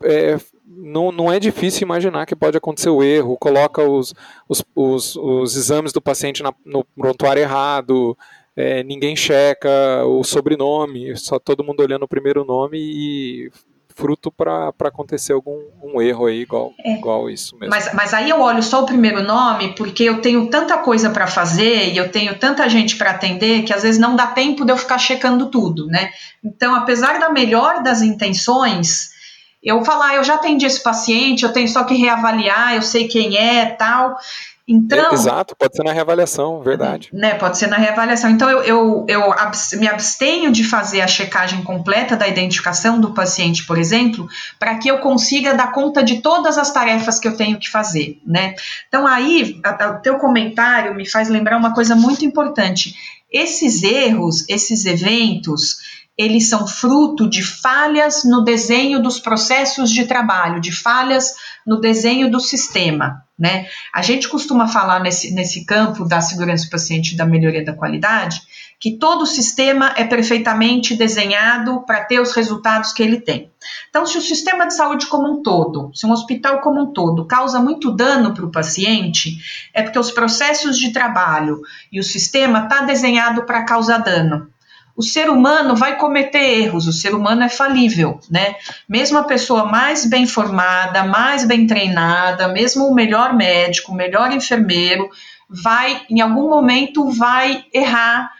é, 0.04 0.40
não, 0.70 1.10
não 1.10 1.32
é 1.32 1.40
difícil 1.40 1.82
imaginar 1.82 2.26
que 2.26 2.36
pode 2.36 2.56
acontecer 2.56 2.90
o 2.90 3.02
erro, 3.02 3.36
coloca 3.36 3.82
os, 3.82 4.14
os, 4.48 4.64
os, 4.74 5.16
os 5.16 5.56
exames 5.56 5.92
do 5.92 6.00
paciente 6.00 6.42
na, 6.42 6.54
no 6.64 6.84
prontuário 6.96 7.42
errado, 7.42 8.16
é, 8.56 8.82
ninguém 8.84 9.16
checa 9.16 10.04
o 10.06 10.22
sobrenome, 10.22 11.16
só 11.16 11.38
todo 11.38 11.64
mundo 11.64 11.80
olhando 11.82 12.04
o 12.04 12.08
primeiro 12.08 12.44
nome 12.44 12.78
e 12.78 13.50
fruto 13.94 14.30
para 14.30 14.72
acontecer 14.84 15.32
algum 15.32 15.60
um 15.82 16.00
erro 16.00 16.26
aí 16.26 16.40
igual, 16.40 16.72
é. 16.84 16.94
igual 16.94 17.28
isso 17.28 17.56
mesmo. 17.58 17.70
Mas, 17.70 17.92
mas 17.92 18.14
aí 18.14 18.30
eu 18.30 18.40
olho 18.40 18.62
só 18.62 18.82
o 18.82 18.86
primeiro 18.86 19.22
nome 19.22 19.74
porque 19.74 20.04
eu 20.04 20.22
tenho 20.22 20.46
tanta 20.48 20.78
coisa 20.78 21.10
para 21.10 21.26
fazer 21.26 21.92
e 21.92 21.96
eu 21.96 22.10
tenho 22.10 22.38
tanta 22.38 22.68
gente 22.68 22.96
para 22.96 23.10
atender 23.10 23.62
que 23.64 23.74
às 23.74 23.82
vezes 23.82 24.00
não 24.00 24.16
dá 24.16 24.28
tempo 24.28 24.64
de 24.64 24.72
eu 24.72 24.76
ficar 24.76 24.98
checando 24.98 25.50
tudo, 25.50 25.86
né? 25.86 26.10
Então, 26.42 26.74
apesar 26.74 27.18
da 27.18 27.28
melhor 27.28 27.82
das 27.82 28.00
intenções, 28.00 29.10
eu 29.62 29.84
falar, 29.84 30.10
ah, 30.10 30.14
eu 30.16 30.24
já 30.24 30.34
atendi 30.34 30.64
esse 30.64 30.82
paciente, 30.82 31.44
eu 31.44 31.52
tenho 31.52 31.68
só 31.68 31.84
que 31.84 31.94
reavaliar, 31.94 32.74
eu 32.74 32.82
sei 32.82 33.06
quem 33.06 33.36
é, 33.36 33.66
tal. 33.66 34.16
Então, 34.72 35.12
Exato, 35.12 35.56
pode 35.56 35.74
ser 35.74 35.82
na 35.82 35.92
reavaliação, 35.92 36.62
verdade. 36.62 37.10
Né, 37.12 37.34
pode 37.34 37.58
ser 37.58 37.66
na 37.66 37.76
reavaliação. 37.76 38.30
Então, 38.30 38.48
eu, 38.48 38.62
eu, 38.62 39.06
eu 39.08 39.34
me 39.80 39.88
abstenho 39.88 40.52
de 40.52 40.62
fazer 40.62 41.00
a 41.00 41.08
checagem 41.08 41.64
completa 41.64 42.16
da 42.16 42.28
identificação 42.28 43.00
do 43.00 43.12
paciente, 43.12 43.66
por 43.66 43.76
exemplo, 43.76 44.28
para 44.60 44.78
que 44.78 44.88
eu 44.88 44.98
consiga 44.98 45.54
dar 45.54 45.72
conta 45.72 46.04
de 46.04 46.22
todas 46.22 46.56
as 46.56 46.70
tarefas 46.70 47.18
que 47.18 47.26
eu 47.26 47.36
tenho 47.36 47.58
que 47.58 47.68
fazer, 47.68 48.20
né? 48.24 48.54
Então, 48.86 49.08
aí, 49.08 49.60
o 49.90 50.02
teu 50.02 50.18
comentário 50.18 50.94
me 50.94 51.08
faz 51.08 51.28
lembrar 51.28 51.56
uma 51.56 51.74
coisa 51.74 51.96
muito 51.96 52.24
importante. 52.24 52.94
Esses 53.28 53.82
erros, 53.82 54.48
esses 54.48 54.84
eventos, 54.86 55.78
eles 56.20 56.50
são 56.50 56.66
fruto 56.66 57.26
de 57.30 57.42
falhas 57.42 58.24
no 58.24 58.44
desenho 58.44 59.02
dos 59.02 59.18
processos 59.18 59.90
de 59.90 60.04
trabalho, 60.04 60.60
de 60.60 60.70
falhas 60.70 61.32
no 61.66 61.80
desenho 61.80 62.30
do 62.30 62.38
sistema. 62.38 63.24
Né? 63.38 63.66
A 63.90 64.02
gente 64.02 64.28
costuma 64.28 64.68
falar 64.68 65.00
nesse, 65.00 65.32
nesse 65.32 65.64
campo 65.64 66.04
da 66.04 66.20
segurança 66.20 66.66
do 66.66 66.70
paciente 66.70 67.14
e 67.14 67.16
da 67.16 67.24
melhoria 67.24 67.64
da 67.64 67.72
qualidade 67.72 68.42
que 68.78 68.98
todo 68.98 69.22
o 69.22 69.26
sistema 69.26 69.94
é 69.96 70.04
perfeitamente 70.04 70.94
desenhado 70.94 71.84
para 71.86 72.04
ter 72.04 72.20
os 72.20 72.32
resultados 72.32 72.92
que 72.92 73.02
ele 73.02 73.20
tem. 73.20 73.50
Então, 73.88 74.04
se 74.04 74.18
o 74.18 74.22
sistema 74.22 74.66
de 74.66 74.74
saúde 74.74 75.06
como 75.06 75.30
um 75.30 75.42
todo, 75.42 75.90
se 75.94 76.06
um 76.06 76.12
hospital 76.12 76.60
como 76.60 76.82
um 76.82 76.92
todo 76.92 77.26
causa 77.26 77.60
muito 77.60 77.90
dano 77.90 78.34
para 78.34 78.44
o 78.44 78.50
paciente, 78.50 79.38
é 79.72 79.82
porque 79.82 79.98
os 79.98 80.10
processos 80.10 80.78
de 80.78 80.92
trabalho 80.92 81.60
e 81.90 81.98
o 81.98 82.04
sistema 82.04 82.64
está 82.64 82.82
desenhado 82.82 83.44
para 83.44 83.64
causar 83.64 83.98
dano 83.98 84.49
o 85.00 85.02
ser 85.02 85.30
humano 85.30 85.74
vai 85.74 85.96
cometer 85.96 86.60
erros, 86.60 86.86
o 86.86 86.92
ser 86.92 87.14
humano 87.14 87.42
é 87.42 87.48
falível, 87.48 88.20
né? 88.30 88.54
Mesmo 88.86 89.16
a 89.16 89.24
pessoa 89.24 89.64
mais 89.64 90.04
bem 90.04 90.26
formada, 90.26 91.04
mais 91.04 91.46
bem 91.46 91.66
treinada, 91.66 92.48
mesmo 92.48 92.86
o 92.86 92.94
melhor 92.94 93.32
médico, 93.32 93.92
o 93.92 93.94
melhor 93.94 94.30
enfermeiro, 94.30 95.08
vai, 95.48 96.02
em 96.10 96.20
algum 96.20 96.50
momento, 96.50 97.10
vai 97.12 97.64
errar, 97.72 98.30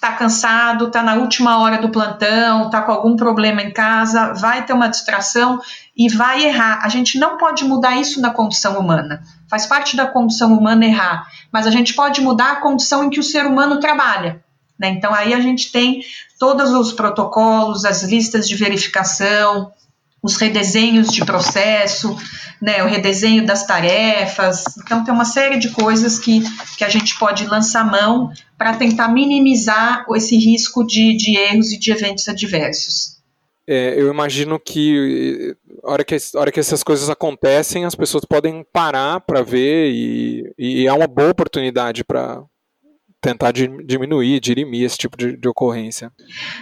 tá 0.00 0.12
cansado, 0.12 0.88
tá 0.88 1.02
na 1.02 1.14
última 1.14 1.58
hora 1.58 1.78
do 1.78 1.88
plantão, 1.88 2.70
tá 2.70 2.80
com 2.80 2.92
algum 2.92 3.16
problema 3.16 3.60
em 3.60 3.72
casa, 3.72 4.34
vai 4.34 4.64
ter 4.64 4.72
uma 4.72 4.86
distração 4.86 5.60
e 5.96 6.08
vai 6.08 6.44
errar. 6.44 6.78
A 6.84 6.88
gente 6.88 7.18
não 7.18 7.36
pode 7.36 7.64
mudar 7.64 7.96
isso 7.96 8.20
na 8.20 8.30
condição 8.30 8.78
humana. 8.78 9.20
Faz 9.50 9.66
parte 9.66 9.96
da 9.96 10.06
condição 10.06 10.56
humana 10.56 10.86
errar, 10.86 11.26
mas 11.50 11.66
a 11.66 11.72
gente 11.72 11.92
pode 11.92 12.20
mudar 12.20 12.52
a 12.52 12.60
condição 12.60 13.02
em 13.02 13.10
que 13.10 13.18
o 13.18 13.24
ser 13.24 13.46
humano 13.46 13.80
trabalha. 13.80 14.43
Né? 14.78 14.88
Então, 14.88 15.14
aí 15.14 15.32
a 15.34 15.40
gente 15.40 15.70
tem 15.70 16.02
todos 16.38 16.70
os 16.70 16.92
protocolos, 16.92 17.84
as 17.84 18.02
listas 18.02 18.48
de 18.48 18.56
verificação, 18.56 19.72
os 20.22 20.36
redesenhos 20.36 21.08
de 21.08 21.24
processo, 21.24 22.16
né, 22.60 22.82
o 22.82 22.86
redesenho 22.86 23.44
das 23.44 23.66
tarefas. 23.66 24.64
Então, 24.82 25.04
tem 25.04 25.12
uma 25.12 25.26
série 25.26 25.58
de 25.58 25.68
coisas 25.68 26.18
que, 26.18 26.42
que 26.78 26.84
a 26.84 26.88
gente 26.88 27.18
pode 27.18 27.46
lançar 27.46 27.84
mão 27.84 28.32
para 28.56 28.74
tentar 28.74 29.08
minimizar 29.08 30.06
esse 30.14 30.36
risco 30.36 30.82
de, 30.82 31.14
de 31.16 31.36
erros 31.36 31.72
e 31.72 31.78
de 31.78 31.92
eventos 31.92 32.26
adversos. 32.26 33.14
É, 33.66 33.98
eu 33.98 34.10
imagino 34.10 34.58
que 34.58 35.54
a 35.82 35.92
hora 35.92 36.04
que, 36.04 36.16
hora 36.34 36.52
que 36.52 36.60
essas 36.60 36.82
coisas 36.82 37.08
acontecem, 37.08 37.84
as 37.84 37.94
pessoas 37.94 38.24
podem 38.24 38.64
parar 38.72 39.20
para 39.20 39.42
ver 39.42 39.90
e, 39.90 40.54
e 40.58 40.86
é 40.86 40.92
uma 40.92 41.06
boa 41.06 41.30
oportunidade 41.30 42.04
para 42.04 42.42
tentar 43.24 43.52
diminuir, 43.52 44.38
dirimir 44.38 44.84
esse 44.84 44.98
tipo 44.98 45.16
de, 45.16 45.34
de 45.34 45.48
ocorrência. 45.48 46.12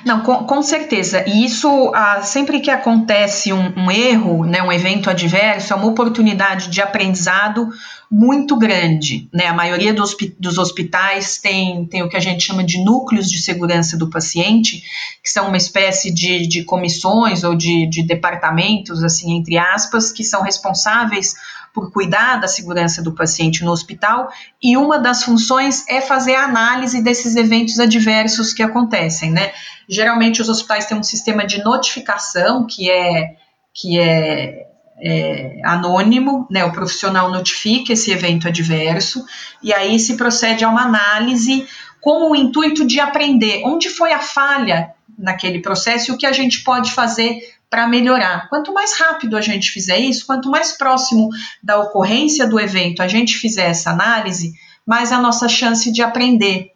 Não, 0.07 0.21
com, 0.21 0.45
com, 0.45 0.63
certeza. 0.63 1.25
E 1.29 1.45
isso, 1.45 1.91
ah, 1.93 2.23
sempre 2.23 2.61
que 2.61 2.71
acontece 2.71 3.53
um, 3.53 3.73
um, 3.77 3.91
erro, 3.91 4.45
né, 4.45 4.63
um 4.63 4.71
evento 4.71 5.11
adverso, 5.11 5.73
é 5.73 5.77
uma 5.77 5.87
oportunidade 5.87 6.71
de 6.71 6.81
aprendizado 6.81 7.69
muito 8.09 8.57
grande. 8.57 9.29
Né? 9.35 9.47
A 9.47 9.53
maioria 9.53 9.93
dos, 9.93 10.15
dos 10.39 10.57
hospitais 10.57 11.39
tem, 11.39 11.85
tem 11.87 12.05
o 12.05 12.09
que 12.09 12.17
a 12.17 12.21
gente 12.21 12.45
chama 12.45 12.63
de 12.63 12.79
núcleos 12.85 13.29
de 13.29 13.43
segurança 13.43 13.97
do 13.97 14.09
paciente, 14.09 14.85
que 15.21 15.31
são 15.31 15.49
uma 15.49 15.57
espécie 15.57 16.15
de, 16.15 16.47
de 16.47 16.63
comissões 16.63 17.43
ou 17.43 17.57
de, 17.57 17.89
de 17.89 18.05
departamentos, 18.05 19.03
assim, 19.03 19.33
entre 19.33 19.59
aspas, 19.59 20.13
que 20.13 20.23
são 20.23 20.43
responsáveis 20.43 21.35
por 21.73 21.91
cuidar 21.91 22.37
da 22.37 22.47
segurança 22.47 23.03
do 23.03 23.15
paciente 23.15 23.65
no 23.65 23.71
hospital, 23.71 24.31
e 24.63 24.77
uma 24.77 24.99
das 24.99 25.25
funções 25.25 25.87
é 25.89 26.01
fazer 26.01 26.35
a 26.35 26.45
análise 26.45 27.03
desses 27.03 27.35
eventos 27.35 27.79
adversos 27.79 28.53
que 28.53 28.63
acontecem, 28.63 29.31
né? 29.31 29.53
Geralmente 29.89 30.43
os 30.43 30.49
hospitais 30.49 30.87
têm 30.87 30.99
um 30.99 31.03
sistema 31.03 31.47
de 31.47 31.63
notificação 31.63 32.67
que 32.67 32.91
é 32.91 33.37
que 33.75 33.99
é, 33.99 34.67
é 35.01 35.61
anônimo, 35.65 36.47
né? 36.51 36.65
O 36.65 36.73
profissional 36.73 37.31
notifica 37.31 37.95
esse 37.95 38.11
evento 38.11 38.49
adverso 38.49 39.25
e 39.63 39.73
aí 39.73 39.99
se 39.99 40.17
procede 40.17 40.65
a 40.65 40.69
uma 40.69 40.83
análise 40.83 41.67
com 42.01 42.31
o 42.31 42.37
intuito 42.37 42.87
de 42.87 43.01
aprender 43.01 43.63
onde 43.65 43.89
foi 43.89 44.13
a 44.13 44.19
falha 44.19 44.91
naquele 45.19 45.61
processo 45.61 46.11
e 46.11 46.15
o 46.15 46.19
que 46.19 46.27
a 46.27 46.33
gente 46.33 46.63
pode 46.63 46.93
fazer 46.93 47.41
para 47.71 47.89
melhorar. 47.89 48.49
Quanto 48.51 48.73
mais 48.73 48.93
rápido 48.99 49.37
a 49.37 49.41
gente 49.41 49.71
fizer 49.71 49.99
isso, 49.99 50.27
quanto 50.27 50.51
mais 50.51 50.73
próximo 50.73 51.31
da 51.63 51.79
ocorrência 51.79 52.47
do 52.47 52.61
evento 52.61 53.03
a 53.03 53.09
gente 53.09 53.37
fizer 53.37 53.71
essa 53.71 53.91
análise, 53.91 54.53
mais 54.87 55.13
a 55.13 55.19
nossa 55.19 55.49
chance 55.49 55.91
de 55.91 56.03
aprender. 56.03 56.73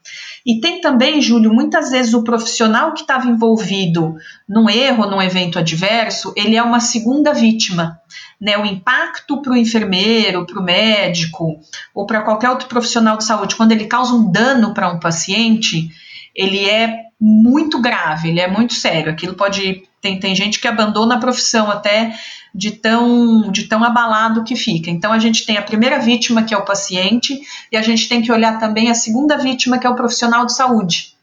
E 0.47 0.61
tem 0.61 0.81
também, 0.81 1.21
Júlio, 1.21 1.52
muitas 1.52 1.90
vezes 1.90 2.14
o 2.14 2.23
profissional 2.23 2.95
que 2.95 3.00
estava 3.00 3.28
envolvido 3.28 4.16
num 4.49 4.71
erro, 4.71 5.11
num 5.11 5.21
evento 5.21 5.59
adverso, 5.59 6.33
ele 6.37 6.57
é 6.57 6.62
uma 6.62 6.78
segunda 6.78 7.35
vítima. 7.35 8.00
Né, 8.40 8.57
o 8.57 8.64
impacto 8.64 9.40
para 9.40 9.52
o 9.52 9.57
enfermeiro, 9.57 10.47
para 10.47 10.61
o 10.61 10.64
médico 10.64 11.59
ou 11.95 12.07
para 12.07 12.21
qualquer 12.23 12.50
outro 12.50 12.69
profissional 12.69 13.16
de 13.16 13.25
saúde, 13.25 13.57
quando 13.57 13.73
ele 13.73 13.87
causa 13.87 14.14
um 14.14 14.31
dano 14.31 14.75
para 14.75 14.93
um 14.93 15.00
paciente, 15.00 15.90
ele 16.35 16.69
é 16.69 17.05
muito 17.20 17.80
grave, 17.80 18.28
ele 18.28 18.40
é 18.40 18.46
muito 18.46 18.75
sério. 18.75 19.11
Aquilo 19.11 19.35
pode 19.35 19.82
tem, 20.06 20.20
tem 20.20 20.35
gente 20.35 20.61
que 20.61 20.68
abandona 20.68 21.16
a 21.16 21.20
profissão 21.20 21.70
até 21.70 22.16
de 22.54 22.70
tão, 22.70 23.50
de 23.50 23.64
tão 23.64 23.82
abalado 23.82 24.44
que 24.44 24.54
fica. 24.54 24.90
Então 24.90 25.12
a 25.12 25.18
gente 25.18 25.44
tem 25.44 25.56
a 25.56 25.62
primeira 25.62 25.99
vítima, 25.99 26.44
que 26.44 26.54
é 26.54 26.56
o 26.56 26.64
paciente, 26.64 27.40
e 27.73 27.76
a 27.76 27.82
gente 27.82 28.08
tem 28.08 28.23
que 28.23 28.30
olhar 28.30 28.58
também 28.58 28.90
a 28.90 28.94
segunda 28.94 29.37
vítima, 29.37 29.78
que 29.78 29.87
é 29.87 29.90
o 29.90 29.96
profissional 29.96 30.46
de 30.46 30.54
saúde. 30.54 31.14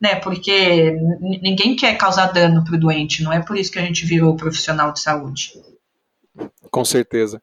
Né, 0.00 0.14
porque 0.14 0.96
ninguém 1.42 1.74
quer 1.74 1.98
causar 1.98 2.26
dano 2.26 2.62
para 2.62 2.76
o 2.76 2.78
doente, 2.78 3.20
não 3.20 3.32
é 3.32 3.40
por 3.40 3.58
isso 3.58 3.72
que 3.72 3.80
a 3.80 3.82
gente 3.82 4.06
virou 4.06 4.36
profissional 4.36 4.92
de 4.92 5.00
saúde. 5.00 5.50
Com 6.70 6.84
certeza. 6.84 7.40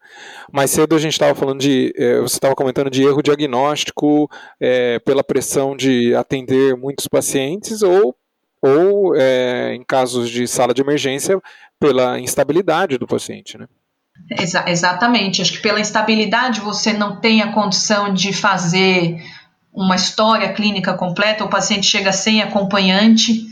Mais 0.51 0.71
cedo 0.71 0.95
a 0.95 0.99
gente 0.99 1.13
estava 1.13 1.35
falando 1.35 1.59
de. 1.59 1.93
Eh, 1.97 2.19
você 2.19 2.35
estava 2.35 2.55
comentando 2.55 2.89
de 2.89 3.03
erro 3.03 3.21
diagnóstico 3.21 4.29
é, 4.59 4.99
pela 4.99 5.23
pressão 5.23 5.75
de 5.75 6.13
atender 6.15 6.75
muitos 6.75 7.07
pacientes 7.07 7.81
ou 7.81 8.15
ou, 8.65 9.15
é, 9.15 9.75
em 9.75 9.83
casos 9.83 10.27
de 10.27 10.47
sala 10.47 10.73
de 10.73 10.81
emergência, 10.81 11.39
pela 11.79 12.19
instabilidade 12.19 12.97
do 12.97 13.05
paciente, 13.05 13.59
né? 13.59 13.67
Exa 14.39 14.65
exatamente. 14.67 15.41
Acho 15.41 15.53
que 15.53 15.61
pela 15.61 15.79
instabilidade 15.79 16.61
você 16.61 16.93
não 16.93 17.19
tem 17.19 17.41
a 17.41 17.51
condição 17.51 18.11
de 18.11 18.33
fazer 18.33 19.21
uma 19.71 19.95
história 19.95 20.51
clínica 20.53 20.93
completa, 20.93 21.43
o 21.43 21.49
paciente 21.49 21.85
chega 21.85 22.11
sem 22.11 22.41
acompanhante, 22.41 23.45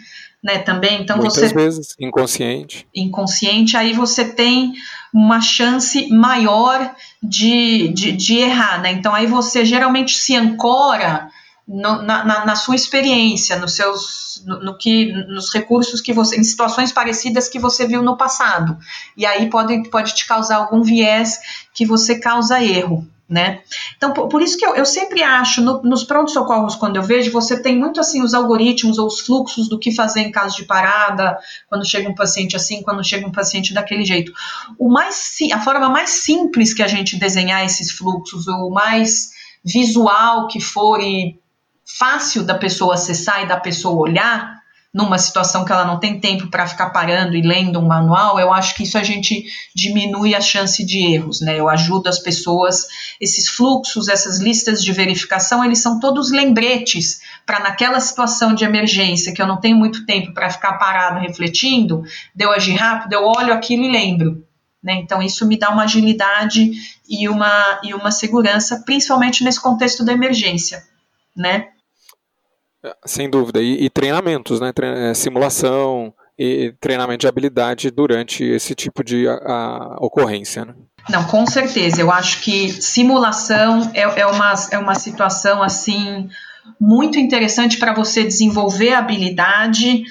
né, 0.44 0.60
também. 0.60 1.02
Então 1.02 1.18
Muitas 1.18 1.36
você 1.36 1.54
vezes 1.54 1.96
inconsciente. 2.00 2.88
Inconsciente, 2.96 3.78
aí 3.78 3.94
você 3.94 4.26
tem 4.26 4.74
uma 5.14 5.40
chance 5.40 6.10
maior 6.10 6.94
de, 7.22 7.90
de, 7.90 8.12
de 8.12 8.38
errar, 8.38 8.82
né? 8.82 8.92
Então 8.92 9.14
aí 9.14 9.28
você 9.28 9.64
geralmente 9.64 10.16
se 10.16 10.36
ancora 10.36 11.30
no, 11.68 12.02
na, 12.02 12.26
na, 12.26 12.46
na, 12.46 12.56
sua 12.56 12.76
experiência, 12.76 13.58
nos 13.58 13.76
seus, 13.76 14.44
no, 14.46 14.60
no, 14.64 14.78
que, 14.78 15.14
nos 15.28 15.54
recursos 15.54 16.02
que 16.02 16.12
você, 16.12 16.36
em 16.36 16.44
situações 16.44 16.92
parecidas 16.92 17.48
que 17.48 17.60
você 17.60 17.88
viu 17.88 18.02
no 18.02 18.18
passado. 18.18 18.78
E 19.16 19.26
aí 19.26 19.50
pode, 19.50 19.90
pode 19.90 20.14
te 20.14 20.28
causar 20.28 20.58
algum 20.58 20.82
viés 20.82 21.40
que 21.74 21.86
você 21.86 22.20
causa 22.20 22.62
erro. 22.62 23.08
Né? 23.30 23.62
Então, 23.96 24.12
por, 24.12 24.28
por 24.28 24.42
isso 24.42 24.58
que 24.58 24.66
eu, 24.66 24.76
eu 24.76 24.86
sempre 24.86 25.24
acho, 25.24 25.62
no, 25.62 25.82
nos 25.82 26.04
prontos 26.04 26.34
socorros, 26.34 26.76
quando 26.76 26.98
eu 26.98 27.04
vejo, 27.04 27.32
você 27.32 27.60
tem 27.60 27.76
muito 27.76 28.00
assim 28.00 28.22
os 28.22 28.34
algoritmos 28.34 29.00
ou 29.00 29.08
os 29.08 29.22
fluxos 29.22 29.70
do 29.70 29.80
que 29.80 29.96
fazer 29.96 30.22
em 30.22 30.32
caso 30.32 30.58
de 30.58 30.66
parada, 30.66 31.38
quando 31.68 31.88
chega 31.88 32.10
um 32.10 32.14
paciente 32.14 32.56
assim, 32.56 32.84
quando 32.84 33.04
chega 33.04 33.26
um 33.26 33.32
paciente 33.32 33.74
daquele 33.74 34.06
jeito. 34.06 34.32
O 34.78 34.90
mais, 34.90 35.36
a 35.52 35.60
forma 35.60 35.90
mais 35.90 36.10
simples 36.10 36.74
que 36.74 36.84
a 36.84 36.88
gente 36.88 37.18
desenhar 37.18 37.66
esses 37.66 37.92
fluxos, 37.92 38.48
ou 38.48 38.70
mais 38.70 39.32
visual 39.64 40.48
que 40.48 40.60
for 40.60 41.00
e 41.00 41.40
fácil 41.86 42.44
da 42.44 42.56
pessoa 42.56 42.96
acessar 42.96 43.44
e 43.44 43.48
da 43.48 43.58
pessoa 43.58 43.96
olhar, 43.96 44.63
numa 44.94 45.18
situação 45.18 45.66
que 45.66 45.72
ela 45.72 45.86
não 45.86 46.00
tem 46.00 46.20
tempo 46.20 46.48
para 46.48 46.68
ficar 46.68 46.92
parando 46.92 47.36
e 47.36 47.42
lendo 47.42 47.80
um 47.80 47.88
manual, 47.88 48.40
eu 48.40 48.54
acho 48.54 48.76
que 48.76 48.84
isso 48.84 48.96
a 48.96 49.02
gente 49.02 49.44
diminui 49.76 50.36
a 50.36 50.42
chance 50.42 50.86
de 50.86 51.00
erros, 51.00 51.42
né? 51.42 51.60
Eu 51.60 51.68
ajudo 51.68 52.08
as 52.08 52.20
pessoas, 52.20 52.86
esses 53.20 53.50
fluxos, 53.50 54.08
essas 54.08 54.40
listas 54.40 54.84
de 54.84 54.92
verificação, 54.94 55.66
eles 55.66 55.82
são 55.82 56.00
todos 56.00 56.30
lembretes 56.30 57.22
para 57.44 57.60
naquela 57.60 58.00
situação 58.00 58.54
de 58.54 58.64
emergência 58.64 59.34
que 59.34 59.42
eu 59.42 59.48
não 59.48 59.60
tenho 59.60 59.76
muito 59.76 60.06
tempo 60.06 60.32
para 60.32 60.52
ficar 60.52 60.74
parado 60.74 61.20
refletindo, 61.20 62.04
de 62.36 62.46
eu 62.46 62.52
agir 62.52 62.76
rápido, 62.76 63.14
eu 63.14 63.26
olho 63.26 63.52
aquilo 63.52 63.84
e 63.84 63.92
lembro. 63.92 64.46
Né? 64.84 64.96
Então, 64.96 65.24
isso 65.24 65.48
me 65.48 65.58
dá 65.58 65.70
uma 65.70 65.86
agilidade 65.86 66.72
e 67.10 67.28
uma, 67.28 67.80
e 67.84 67.94
uma 67.96 68.12
segurança, 68.12 68.84
principalmente 68.86 69.44
nesse 69.44 69.60
contexto 69.60 70.06
da 70.06 70.14
emergência. 70.14 70.84
Né? 71.36 71.70
Sem 73.06 73.30
dúvida. 73.30 73.62
E, 73.62 73.86
e 73.86 73.90
treinamentos, 73.90 74.60
né? 74.60 74.72
É, 74.82 75.14
simulação 75.14 76.14
e 76.38 76.74
treinamento 76.80 77.20
de 77.20 77.28
habilidade 77.28 77.92
durante 77.92 78.44
esse 78.44 78.74
tipo 78.74 79.04
de 79.04 79.28
a, 79.28 79.34
a 79.34 79.98
ocorrência. 80.00 80.66
Né? 80.66 80.74
Não, 81.10 81.24
com 81.26 81.46
certeza. 81.46 82.02
Eu 82.02 82.12
acho 82.12 82.42
que 82.42 82.70
simulação 82.70 83.92
é, 83.94 84.02
é, 84.02 84.26
uma, 84.26 84.54
é 84.72 84.78
uma 84.78 84.96
situação 84.96 85.62
assim 85.62 86.28
muito 86.80 87.20
interessante 87.20 87.78
para 87.78 87.94
você 87.94 88.24
desenvolver 88.24 88.94
habilidade 88.94 90.04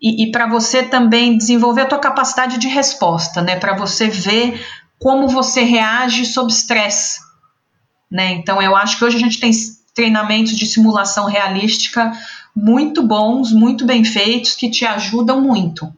e, 0.00 0.24
e 0.24 0.30
para 0.30 0.48
você 0.48 0.82
também 0.82 1.36
desenvolver 1.36 1.82
a 1.82 1.86
tua 1.86 1.98
capacidade 1.98 2.58
de 2.58 2.68
resposta, 2.68 3.42
né? 3.42 3.56
Para 3.56 3.76
você 3.76 4.08
ver 4.08 4.60
como 4.98 5.28
você 5.28 5.62
reage 5.62 6.26
sob 6.26 6.50
estresse, 6.50 7.20
né? 8.10 8.32
Então 8.32 8.60
eu 8.60 8.74
acho 8.74 8.98
que 8.98 9.04
hoje 9.04 9.16
a 9.16 9.20
gente 9.20 9.38
tem 9.38 9.50
treinamentos 9.94 10.56
de 10.56 10.66
simulação 10.66 11.26
realística 11.26 12.12
muito 12.54 13.02
bons, 13.02 13.52
muito 13.52 13.84
bem 13.84 14.04
feitos, 14.04 14.54
que 14.54 14.70
te 14.70 14.84
ajudam 14.84 15.40
muito. 15.40 15.92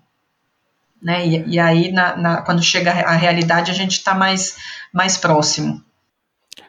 Né? 1.03 1.27
E, 1.27 1.55
e 1.55 1.59
aí, 1.59 1.91
na, 1.91 2.17
na, 2.17 2.43
quando 2.43 2.63
chega 2.63 2.93
a 2.93 3.17
realidade, 3.17 3.71
a 3.71 3.75
gente 3.75 3.93
está 3.93 4.15
mais, 4.15 4.57
mais 4.93 5.17
próximo. 5.17 5.83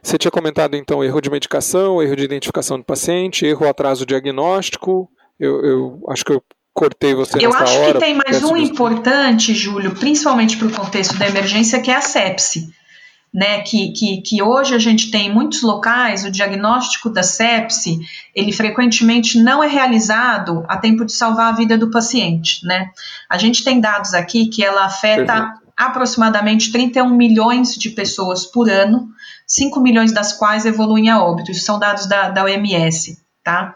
Você 0.01 0.17
tinha 0.17 0.31
comentado 0.31 0.75
então 0.75 1.03
erro 1.03 1.21
de 1.21 1.29
medicação, 1.29 2.01
erro 2.01 2.15
de 2.15 2.23
identificação 2.23 2.77
do 2.77 2.83
paciente, 2.83 3.45
erro 3.45 3.67
atraso 3.67 4.05
diagnóstico. 4.05 5.09
Eu, 5.39 5.63
eu 5.63 6.03
acho 6.09 6.25
que 6.25 6.33
eu 6.33 6.43
cortei 6.73 7.13
você 7.13 7.37
Eu 7.45 7.53
acho 7.53 7.77
hora, 7.79 7.93
que 7.93 7.99
tem 7.99 8.15
mais 8.15 8.43
um 8.43 8.57
importante, 8.57 9.53
Júlio, 9.53 9.95
principalmente 9.95 10.57
para 10.57 10.67
o 10.67 10.71
contexto 10.71 11.17
da 11.17 11.27
emergência, 11.27 11.79
que 11.79 11.91
é 11.91 11.95
a 11.95 12.01
sepse 12.01 12.73
né, 13.33 13.61
que, 13.61 13.91
que, 13.91 14.21
que 14.21 14.43
hoje 14.43 14.75
a 14.75 14.79
gente 14.79 15.09
tem 15.09 15.27
em 15.27 15.33
muitos 15.33 15.63
locais, 15.63 16.23
o 16.23 16.29
diagnóstico 16.29 17.09
da 17.09 17.23
sepse, 17.23 17.99
ele 18.35 18.51
frequentemente 18.51 19.41
não 19.41 19.63
é 19.63 19.67
realizado 19.67 20.63
a 20.67 20.77
tempo 20.77 21.03
de 21.03 21.11
salvar 21.11 21.51
a 21.51 21.55
vida 21.55 21.75
do 21.75 21.89
paciente, 21.89 22.63
né. 22.65 22.89
A 23.27 23.37
gente 23.37 23.63
tem 23.63 23.81
dados 23.81 24.13
aqui 24.13 24.45
que 24.45 24.63
ela 24.63 24.85
afeta 24.85 25.33
Perfeito. 25.33 25.61
aproximadamente 25.75 26.71
31 26.71 27.09
milhões 27.09 27.73
de 27.73 27.89
pessoas 27.89 28.45
por 28.45 28.69
ano, 28.69 29.09
5 29.47 29.79
milhões 29.79 30.11
das 30.11 30.33
quais 30.33 30.65
evoluem 30.65 31.09
a 31.09 31.21
óbito, 31.23 31.49
isso 31.49 31.65
são 31.65 31.79
dados 31.79 32.05
da, 32.05 32.29
da 32.29 32.43
OMS, 32.43 33.17
tá? 33.43 33.75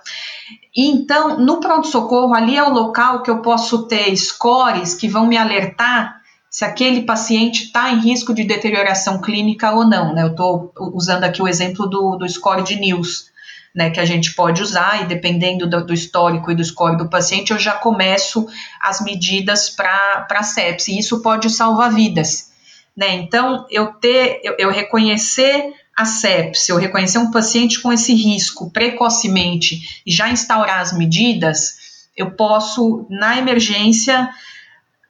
Então, 0.76 1.40
no 1.40 1.60
pronto-socorro, 1.60 2.36
ali 2.36 2.56
é 2.56 2.64
o 2.64 2.72
local 2.72 3.24
que 3.24 3.32
eu 3.32 3.42
posso 3.42 3.88
ter 3.88 4.16
scores 4.16 4.94
que 4.94 5.08
vão 5.08 5.26
me 5.26 5.36
alertar 5.36 6.17
se 6.50 6.64
aquele 6.64 7.04
paciente 7.04 7.66
está 7.66 7.92
em 7.92 8.00
risco 8.00 8.34
de 8.34 8.44
deterioração 8.44 9.22
clínica 9.22 9.72
ou 9.72 9.86
não. 9.86 10.14
Né? 10.14 10.24
Eu 10.24 10.32
estou 10.32 10.74
usando 10.94 11.24
aqui 11.24 11.42
o 11.42 11.48
exemplo 11.48 11.88
do, 11.88 12.16
do 12.16 12.28
score 12.28 12.64
de 12.64 12.76
News, 12.76 13.28
né, 13.76 13.92
que 13.92 14.00
a 14.00 14.06
gente 14.06 14.34
pode 14.34 14.64
usar, 14.64 15.04
e 15.04 15.06
dependendo 15.06 15.70
do, 15.70 15.86
do, 15.86 15.94
histórico 15.94 16.50
e 16.50 16.56
do 16.56 16.64
score 16.64 16.98
do 16.98 17.10
paciente, 17.10 17.52
eu 17.52 17.60
já 17.60 17.74
começo 17.74 18.48
as 18.82 19.02
medidas 19.02 19.70
para 19.70 20.42
sepse. 20.42 20.92
E 20.92 21.00
isso 21.00 21.22
pode 21.22 21.50
salvar 21.50 21.94
vidas. 21.94 22.52
Né? 22.96 23.14
Então, 23.14 23.68
eu 23.70 23.94
ter, 23.94 24.42
eu, 24.44 24.56
eu 24.58 24.72
reconhecer 24.72 25.72
a 25.96 26.06
sepse, 26.06 26.72
eu 26.72 26.78
reconhecer 26.78 27.20
um 27.20 27.30
paciente 27.30 27.80
com 27.80 27.94
esse 27.94 28.14
risco 28.14 28.72
precocemente 28.72 30.02
e 30.06 30.12
já 30.12 30.30
instaurar 30.30 30.80
as 30.80 30.98
medidas, 30.98 31.76
eu 32.16 32.32
posso, 32.32 33.06
na 33.10 33.38
emergência, 33.38 34.30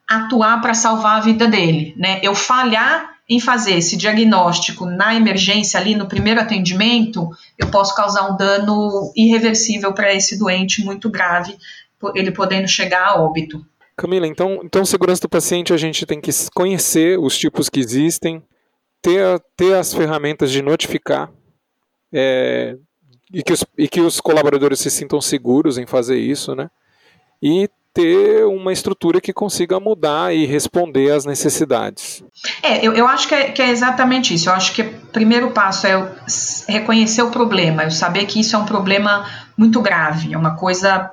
atuar 0.09 0.61
para 0.61 0.73
salvar 0.73 1.17
a 1.17 1.21
vida 1.21 1.47
dele, 1.47 1.93
né? 1.97 2.19
Eu 2.23 2.33
falhar 2.33 3.17
em 3.29 3.39
fazer 3.39 3.73
esse 3.73 3.97
diagnóstico 3.97 4.85
na 4.85 5.13
emergência 5.13 5.79
ali 5.79 5.95
no 5.95 6.07
primeiro 6.07 6.39
atendimento, 6.39 7.29
eu 7.57 7.69
posso 7.69 7.93
causar 7.93 8.31
um 8.31 8.37
dano 8.37 9.11
irreversível 9.15 9.93
para 9.93 10.13
esse 10.13 10.39
doente 10.39 10.83
muito 10.83 11.09
grave, 11.09 11.57
ele 12.15 12.31
podendo 12.31 12.67
chegar 12.67 13.05
a 13.05 13.21
óbito. 13.21 13.65
Camila, 13.97 14.27
então, 14.27 14.61
então 14.63 14.85
segurança 14.85 15.21
do 15.21 15.29
paciente 15.29 15.73
a 15.73 15.77
gente 15.77 16.05
tem 16.05 16.21
que 16.21 16.31
conhecer 16.53 17.19
os 17.19 17.37
tipos 17.37 17.67
que 17.67 17.79
existem, 17.79 18.41
ter, 19.01 19.41
ter 19.57 19.73
as 19.73 19.93
ferramentas 19.93 20.51
de 20.51 20.61
notificar 20.61 21.29
é, 22.13 22.77
e, 23.33 23.43
que 23.43 23.51
os, 23.51 23.65
e 23.77 23.87
que 23.89 23.99
os 23.99 24.21
colaboradores 24.21 24.79
se 24.79 24.89
sintam 24.89 25.19
seguros 25.19 25.77
em 25.77 25.85
fazer 25.85 26.17
isso, 26.17 26.55
né? 26.55 26.69
E 27.41 27.69
ter 27.97 28.45
uma 28.45 28.71
estrutura 28.71 29.19
que 29.19 29.33
consiga 29.33 29.79
mudar 29.79 30.31
e 30.31 30.45
responder 30.45 31.11
às 31.11 31.25
necessidades. 31.25 32.23
É, 32.61 32.85
eu, 32.85 32.93
eu 32.93 33.07
acho 33.07 33.27
que 33.27 33.33
é, 33.33 33.51
que 33.51 33.59
é 33.59 33.71
exatamente 33.71 34.35
isso. 34.35 34.49
Eu 34.49 34.53
acho 34.53 34.71
que 34.73 34.83
o 34.83 34.91
primeiro 35.11 35.49
passo 35.49 35.87
é 35.87 36.15
reconhecer 36.69 37.23
o 37.23 37.31
problema, 37.31 37.83
eu 37.83 37.89
saber 37.89 38.25
que 38.25 38.39
isso 38.39 38.55
é 38.55 38.59
um 38.59 38.65
problema 38.65 39.25
muito 39.57 39.81
grave, 39.81 40.31
é 40.31 40.37
uma 40.37 40.55
coisa 40.55 41.09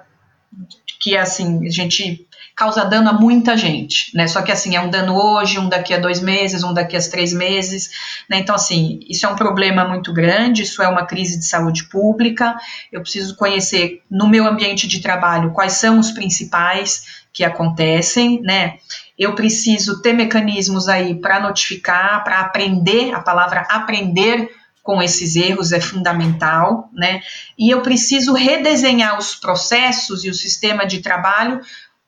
que 1.01 1.17
assim 1.17 1.67
a 1.67 1.71
gente 1.71 2.27
causa 2.57 2.85
dano 2.85 3.11
a 3.11 3.13
muita 3.13 3.57
gente, 3.57 4.15
né? 4.15 4.29
Só 4.29 4.41
que 4.41 4.53
assim, 4.53 4.77
é 4.77 4.81
um 4.81 4.89
dano 4.89 5.17
hoje, 5.17 5.59
um 5.59 5.69
daqui 5.69 5.93
a 5.93 5.99
dois 5.99 6.21
meses, 6.21 6.63
um 6.63 6.73
daqui 6.73 6.97
a 6.97 7.01
três 7.01 7.33
meses, 7.33 7.91
né? 8.31 8.39
Então, 8.39 8.55
assim, 8.55 9.01
isso 9.09 9.27
é 9.27 9.29
um 9.29 9.35
problema 9.35 9.85
muito 9.85 10.13
grande, 10.13 10.63
isso 10.63 10.83
é 10.83 10.89
uma 10.89 11.05
crise 11.05 11.39
de 11.39 11.47
saúde 11.47 11.85
pública. 11.85 12.57
Eu 12.93 13.01
preciso 13.01 13.37
conhecer 13.37 14.03
no 14.09 14.29
meu 14.29 14.47
ambiente 14.47 14.87
de 14.87 15.01
trabalho 15.01 15.53
quais 15.53 15.73
são 15.73 15.99
os 15.99 16.13
principais 16.13 17.25
que 17.33 17.43
acontecem, 17.43 18.41
né? 18.41 18.75
Eu 19.19 19.35
preciso 19.35 20.01
ter 20.01 20.13
mecanismos 20.13 20.89
aí 20.89 21.15
para 21.17 21.41
notificar, 21.41 22.23
para 22.23 22.41
aprender, 22.41 23.13
a 23.13 23.21
palavra 23.21 23.67
aprender 23.69 24.49
com 24.85 25.03
esses 25.03 25.35
erros 25.35 25.73
é 25.73 25.81
fundamental, 25.81 26.91
né? 26.93 27.23
E 27.59 27.71
eu 27.71 27.81
preciso 27.81 28.35
redesenhar 28.35 29.19
os 29.19 29.35
processos 29.35 30.25
e 30.25 30.29
o 30.29 30.35
sistema 30.35 30.85
de 30.85 31.01
trabalho 31.01 31.61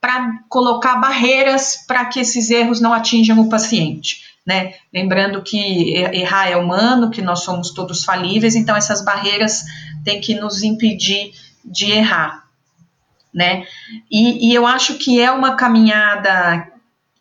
para 0.07 0.38
colocar 0.49 1.01
barreiras 1.01 1.85
para 1.85 2.05
que 2.05 2.21
esses 2.21 2.49
erros 2.49 2.81
não 2.81 2.92
atinjam 2.92 3.40
o 3.40 3.49
paciente. 3.49 4.21
Né? 4.47 4.75
Lembrando 4.95 5.42
que 5.42 5.97
errar 5.97 6.49
é 6.49 6.57
humano, 6.57 7.11
que 7.11 7.21
nós 7.21 7.40
somos 7.40 7.73
todos 7.73 8.05
falíveis, 8.05 8.55
então 8.55 8.77
essas 8.77 9.05
barreiras 9.05 9.64
têm 10.05 10.21
que 10.21 10.37
nos 10.37 10.62
impedir 10.62 11.33
de 11.64 11.90
errar. 11.90 12.45
Né? 13.35 13.66
E, 14.09 14.49
e 14.49 14.55
eu 14.55 14.64
acho 14.64 14.95
que 14.95 15.21
é 15.21 15.33
uma 15.33 15.57
caminhada 15.57 16.69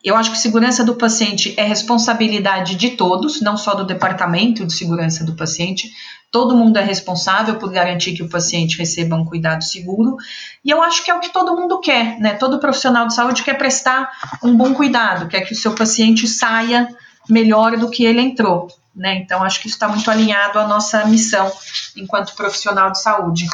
eu 0.04 0.16
acho 0.16 0.32
que 0.32 0.38
segurança 0.38 0.84
do 0.86 0.94
paciente 0.94 1.56
é 1.58 1.64
responsabilidade 1.64 2.76
de 2.76 2.92
todos, 2.92 3.42
não 3.42 3.58
só 3.58 3.74
do 3.74 3.84
departamento 3.84 4.64
de 4.64 4.72
segurança 4.72 5.26
do 5.26 5.34
paciente. 5.34 5.92
Todo 6.32 6.56
mundo 6.56 6.78
é 6.78 6.84
responsável 6.84 7.56
por 7.56 7.72
garantir 7.72 8.14
que 8.14 8.24
o 8.24 8.30
paciente 8.30 8.78
receba 8.78 9.16
um 9.16 9.24
cuidado 9.24 9.64
seguro. 9.64 10.18
E 10.64 10.70
eu 10.70 10.84
acho 10.84 11.04
que 11.04 11.10
é 11.10 11.14
o 11.14 11.20
que 11.20 11.32
todo 11.32 11.56
mundo 11.56 11.80
quer, 11.80 12.20
né? 12.20 12.34
Todo 12.34 12.60
profissional 12.60 13.08
de 13.08 13.16
saúde 13.16 13.44
quer 13.44 13.58
prestar 13.58 14.12
um 14.44 14.56
bom 14.56 14.74
cuidado, 14.74 15.28
quer 15.28 15.42
que 15.42 15.54
o 15.54 15.56
seu 15.56 15.74
paciente 15.74 16.28
saia 16.28 16.90
melhor 17.30 17.78
do 17.78 17.90
que 17.90 18.06
ele 18.06 18.22
entrou. 18.22 18.68
Né? 18.96 19.16
Então, 19.16 19.44
acho 19.44 19.60
que 19.60 19.68
isso 19.68 19.76
está 19.76 19.90
muito 19.90 20.10
alinhado 20.10 20.58
à 20.58 20.68
nossa 20.68 21.06
missão 21.06 21.52
enquanto 21.98 22.36
profissional 22.36 22.92
de 22.92 23.02
saúde. 23.02 23.46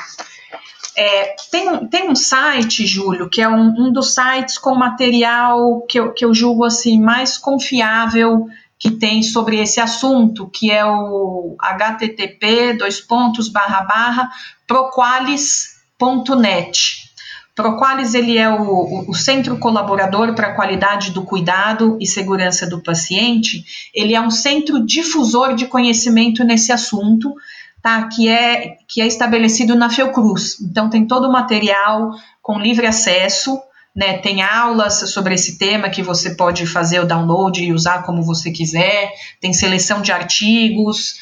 É, 0.96 1.36
tem, 1.50 1.88
tem 1.88 2.10
um 2.10 2.16
site, 2.16 2.86
Júlio, 2.86 3.30
que 3.30 3.42
é 3.42 3.48
um, 3.48 3.88
um 3.88 3.92
dos 3.92 4.14
sites 4.14 4.58
com 4.58 4.76
material 4.76 5.82
que 5.88 6.00
eu, 6.00 6.14
que 6.14 6.24
eu 6.24 6.34
julgo 6.34 6.66
assim 6.66 7.02
mais 7.02 7.38
confiável 7.38 8.48
que 8.82 8.90
tem 8.90 9.22
sobre 9.22 9.60
esse 9.60 9.80
assunto, 9.80 10.50
que 10.50 10.72
é 10.72 10.84
o 10.84 11.56
http 11.62 12.74
dois 12.80 13.00
pontos 13.00 13.48
barra 13.48 13.84
barra 13.84 14.28
proqualis.net. 14.66 17.12
Proqualis 17.56 18.16
ele 18.16 18.40
é 18.40 18.50
o, 18.50 19.06
o, 19.08 19.14
centro 19.14 19.60
colaborador 19.60 20.34
para 20.34 20.48
a 20.48 20.56
qualidade 20.56 21.12
do 21.12 21.24
cuidado 21.24 21.96
e 22.02 22.08
segurança 22.08 22.66
do 22.66 22.82
paciente. 22.82 23.64
Ele 23.94 24.16
é 24.16 24.22
um 24.22 24.32
centro 24.32 24.84
difusor 24.84 25.54
de 25.54 25.68
conhecimento 25.68 26.44
nesse 26.44 26.72
assunto 26.72 27.36
tá? 27.84 28.08
que, 28.08 28.28
é, 28.28 28.78
que 28.88 29.00
é 29.00 29.06
estabelecido 29.06 29.76
na 29.76 29.92
Fiocruz. 29.92 30.60
Então, 30.60 30.90
tem 30.90 31.06
todo 31.06 31.28
o 31.28 31.32
material 31.32 32.16
com 32.42 32.58
livre 32.58 32.88
acesso, 32.88 33.62
né? 33.96 34.18
tem 34.18 34.42
aulas 34.42 35.12
sobre 35.12 35.36
esse 35.36 35.58
tema 35.58 35.90
que 35.90 36.02
você 36.02 36.36
pode 36.36 36.66
fazer 36.66 37.00
o 37.00 37.06
download 37.06 37.64
e 37.64 37.74
usar 37.74 38.04
como 38.04 38.24
você 38.24 38.52
quiser, 38.52 39.12
tem 39.40 39.54
seleção 39.54 40.02
de 40.02 40.12
artigos, 40.12 41.16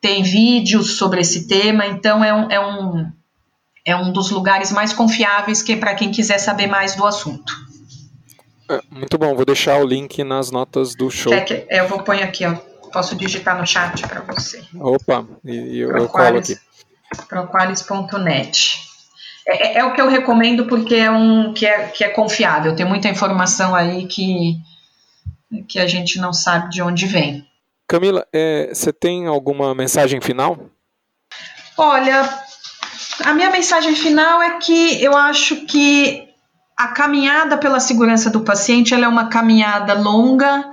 tem 0.00 0.22
vídeos 0.22 0.96
sobre 0.96 1.20
esse 1.20 1.46
tema, 1.46 1.86
então 1.86 2.24
é 2.24 2.34
um, 2.34 2.50
é 2.50 2.60
um, 2.60 3.12
é 3.84 3.96
um 3.96 4.12
dos 4.12 4.30
lugares 4.30 4.72
mais 4.72 4.92
confiáveis 4.92 5.62
que 5.62 5.76
para 5.76 5.94
quem 5.94 6.10
quiser 6.10 6.38
saber 6.38 6.66
mais 6.66 6.94
do 6.94 7.06
assunto. 7.06 7.52
É, 8.68 8.80
muito 8.90 9.18
bom, 9.18 9.34
vou 9.34 9.44
deixar 9.44 9.78
o 9.80 9.86
link 9.86 10.22
nas 10.22 10.50
notas 10.50 10.94
do 10.94 11.10
show. 11.10 11.32
Que, 11.44 11.66
eu 11.68 11.88
vou 11.88 12.02
pôr 12.02 12.22
aqui, 12.22 12.46
ó. 12.46 12.54
Posso 12.92 13.14
digitar 13.14 13.56
no 13.58 13.66
chat 13.66 14.02
para 14.06 14.20
você. 14.22 14.64
Opa, 14.74 15.24
e, 15.44 15.78
eu, 15.78 15.96
eu 15.96 16.08
colo 16.08 16.38
aqui. 16.38 16.56
Proqualis.net. 17.28 18.89
É, 19.46 19.68
é, 19.68 19.78
é, 19.78 19.84
o 19.84 19.92
que 19.92 20.00
eu 20.00 20.08
recomendo 20.08 20.66
porque 20.66 20.94
é 20.94 21.10
um 21.10 21.52
que 21.52 21.66
é, 21.66 21.88
que 21.88 22.04
é 22.04 22.08
confiável. 22.08 22.74
Tem 22.74 22.86
muita 22.86 23.08
informação 23.08 23.74
aí 23.74 24.06
que, 24.06 24.56
que 25.68 25.78
a 25.78 25.86
gente 25.86 26.18
não 26.18 26.32
sabe 26.32 26.70
de 26.70 26.82
onde 26.82 27.06
vem. 27.06 27.46
Camila, 27.88 28.26
é, 28.32 28.70
você 28.72 28.92
tem 28.92 29.26
alguma 29.26 29.74
mensagem 29.74 30.20
final? 30.20 30.56
Olha, 31.76 32.28
a 33.24 33.34
minha 33.34 33.50
mensagem 33.50 33.94
final 33.94 34.40
é 34.42 34.58
que 34.58 35.02
eu 35.02 35.16
acho 35.16 35.66
que 35.66 36.28
a 36.76 36.88
caminhada 36.88 37.58
pela 37.58 37.80
segurança 37.80 38.30
do 38.30 38.40
paciente 38.40 38.94
é 38.94 39.08
uma 39.08 39.28
caminhada 39.28 39.94
longa, 39.94 40.64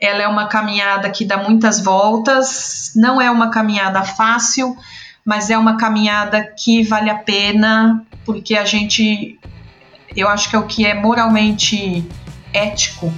ela 0.00 0.22
é 0.22 0.28
uma 0.28 0.48
caminhada 0.48 1.10
que 1.10 1.24
dá 1.24 1.36
muitas 1.36 1.80
voltas, 1.80 2.92
não 2.96 3.20
é 3.20 3.30
uma 3.30 3.50
caminhada 3.50 4.02
fácil, 4.02 4.74
mas 5.24 5.50
é 5.50 5.58
uma 5.58 5.76
caminhada 5.76 6.42
que 6.42 6.82
vale 6.82 7.10
a 7.10 7.18
pena, 7.18 8.06
porque 8.30 8.56
a 8.56 8.64
gente, 8.64 9.36
eu 10.16 10.28
acho 10.28 10.48
que 10.48 10.54
é 10.54 10.58
o 10.58 10.62
que 10.62 10.86
é 10.86 10.94
moralmente 10.94 12.06
ético 12.52 13.12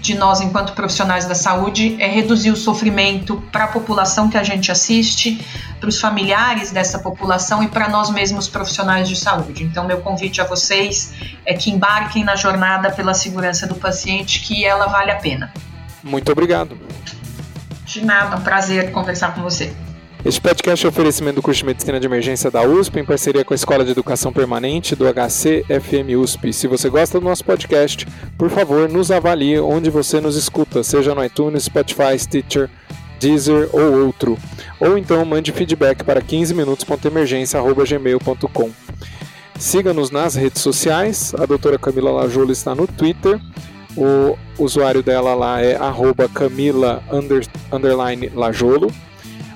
de 0.00 0.14
nós, 0.14 0.40
enquanto 0.40 0.72
profissionais 0.72 1.26
da 1.26 1.34
saúde, 1.34 1.94
é 2.00 2.08
reduzir 2.08 2.50
o 2.50 2.56
sofrimento 2.56 3.36
para 3.52 3.64
a 3.64 3.68
população 3.68 4.30
que 4.30 4.38
a 4.38 4.42
gente 4.42 4.72
assiste, 4.72 5.44
para 5.78 5.90
os 5.90 6.00
familiares 6.00 6.70
dessa 6.70 6.98
população 6.98 7.62
e 7.62 7.68
para 7.68 7.86
nós 7.90 8.08
mesmos 8.08 8.48
profissionais 8.48 9.10
de 9.10 9.14
saúde. 9.14 9.62
Então, 9.62 9.86
meu 9.86 10.00
convite 10.00 10.40
a 10.40 10.44
vocês 10.44 11.12
é 11.44 11.52
que 11.52 11.70
embarquem 11.70 12.24
na 12.24 12.34
jornada 12.34 12.90
pela 12.90 13.12
segurança 13.12 13.66
do 13.66 13.74
paciente, 13.74 14.40
que 14.40 14.64
ela 14.64 14.86
vale 14.86 15.10
a 15.10 15.16
pena. 15.16 15.52
Muito 16.02 16.32
obrigado. 16.32 16.78
De 17.84 18.02
nada, 18.02 18.38
um 18.38 18.40
prazer 18.40 18.90
conversar 18.90 19.34
com 19.34 19.42
você. 19.42 19.70
Este 20.22 20.38
podcast 20.38 20.84
é 20.84 20.88
oferecimento 20.88 21.36
do 21.36 21.42
curso 21.42 21.60
de 21.60 21.66
Medicina 21.66 21.98
de 21.98 22.04
Emergência 22.04 22.50
da 22.50 22.62
USP, 22.62 23.00
em 23.00 23.04
parceria 23.04 23.42
com 23.42 23.54
a 23.54 23.56
Escola 23.56 23.82
de 23.82 23.90
Educação 23.90 24.30
Permanente 24.30 24.94
do 24.94 25.06
HC 25.06 25.64
FM 25.64 26.10
USP. 26.18 26.52
Se 26.52 26.66
você 26.66 26.90
gosta 26.90 27.18
do 27.18 27.24
nosso 27.24 27.42
podcast, 27.42 28.06
por 28.36 28.50
favor, 28.50 28.86
nos 28.86 29.10
avalie 29.10 29.58
onde 29.58 29.88
você 29.88 30.20
nos 30.20 30.36
escuta, 30.36 30.82
seja 30.82 31.14
no 31.14 31.24
iTunes, 31.24 31.64
Spotify, 31.64 32.18
Stitcher, 32.18 32.68
Deezer 33.18 33.70
ou 33.72 34.04
outro. 34.04 34.36
Ou 34.78 34.98
então 34.98 35.24
mande 35.24 35.52
feedback 35.52 36.04
para 36.04 36.20
15minutos.emergência.gmail.com. 36.20 38.70
Siga-nos 39.58 40.10
nas 40.10 40.34
redes 40.34 40.60
sociais. 40.60 41.34
A 41.38 41.46
doutora 41.46 41.78
Camila 41.78 42.10
Lajolo 42.10 42.52
está 42.52 42.74
no 42.74 42.86
Twitter. 42.86 43.40
O 43.96 44.36
usuário 44.58 45.02
dela 45.02 45.34
lá 45.34 45.62
é 45.62 45.76
arroba 45.76 46.28
Camila 46.28 47.02
under, 47.10 47.42
Lajolo. 48.34 48.92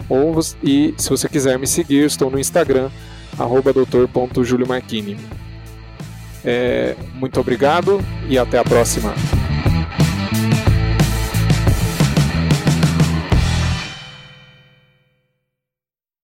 Ou, 0.09 0.39
e 0.63 0.95
se 0.99 1.09
você 1.11 1.29
quiser 1.29 1.59
me 1.59 1.67
seguir, 1.67 2.05
estou 2.05 2.31
no 2.31 2.39
Instagram, 2.39 2.91
arroba 3.39 3.73
doutor.juliomarchini. 3.73 5.17
É, 6.45 6.95
muito 7.15 7.41
obrigado 7.41 8.01
e 8.29 8.39
até 8.39 8.59
a 8.59 8.65
próxima. 8.65 9.15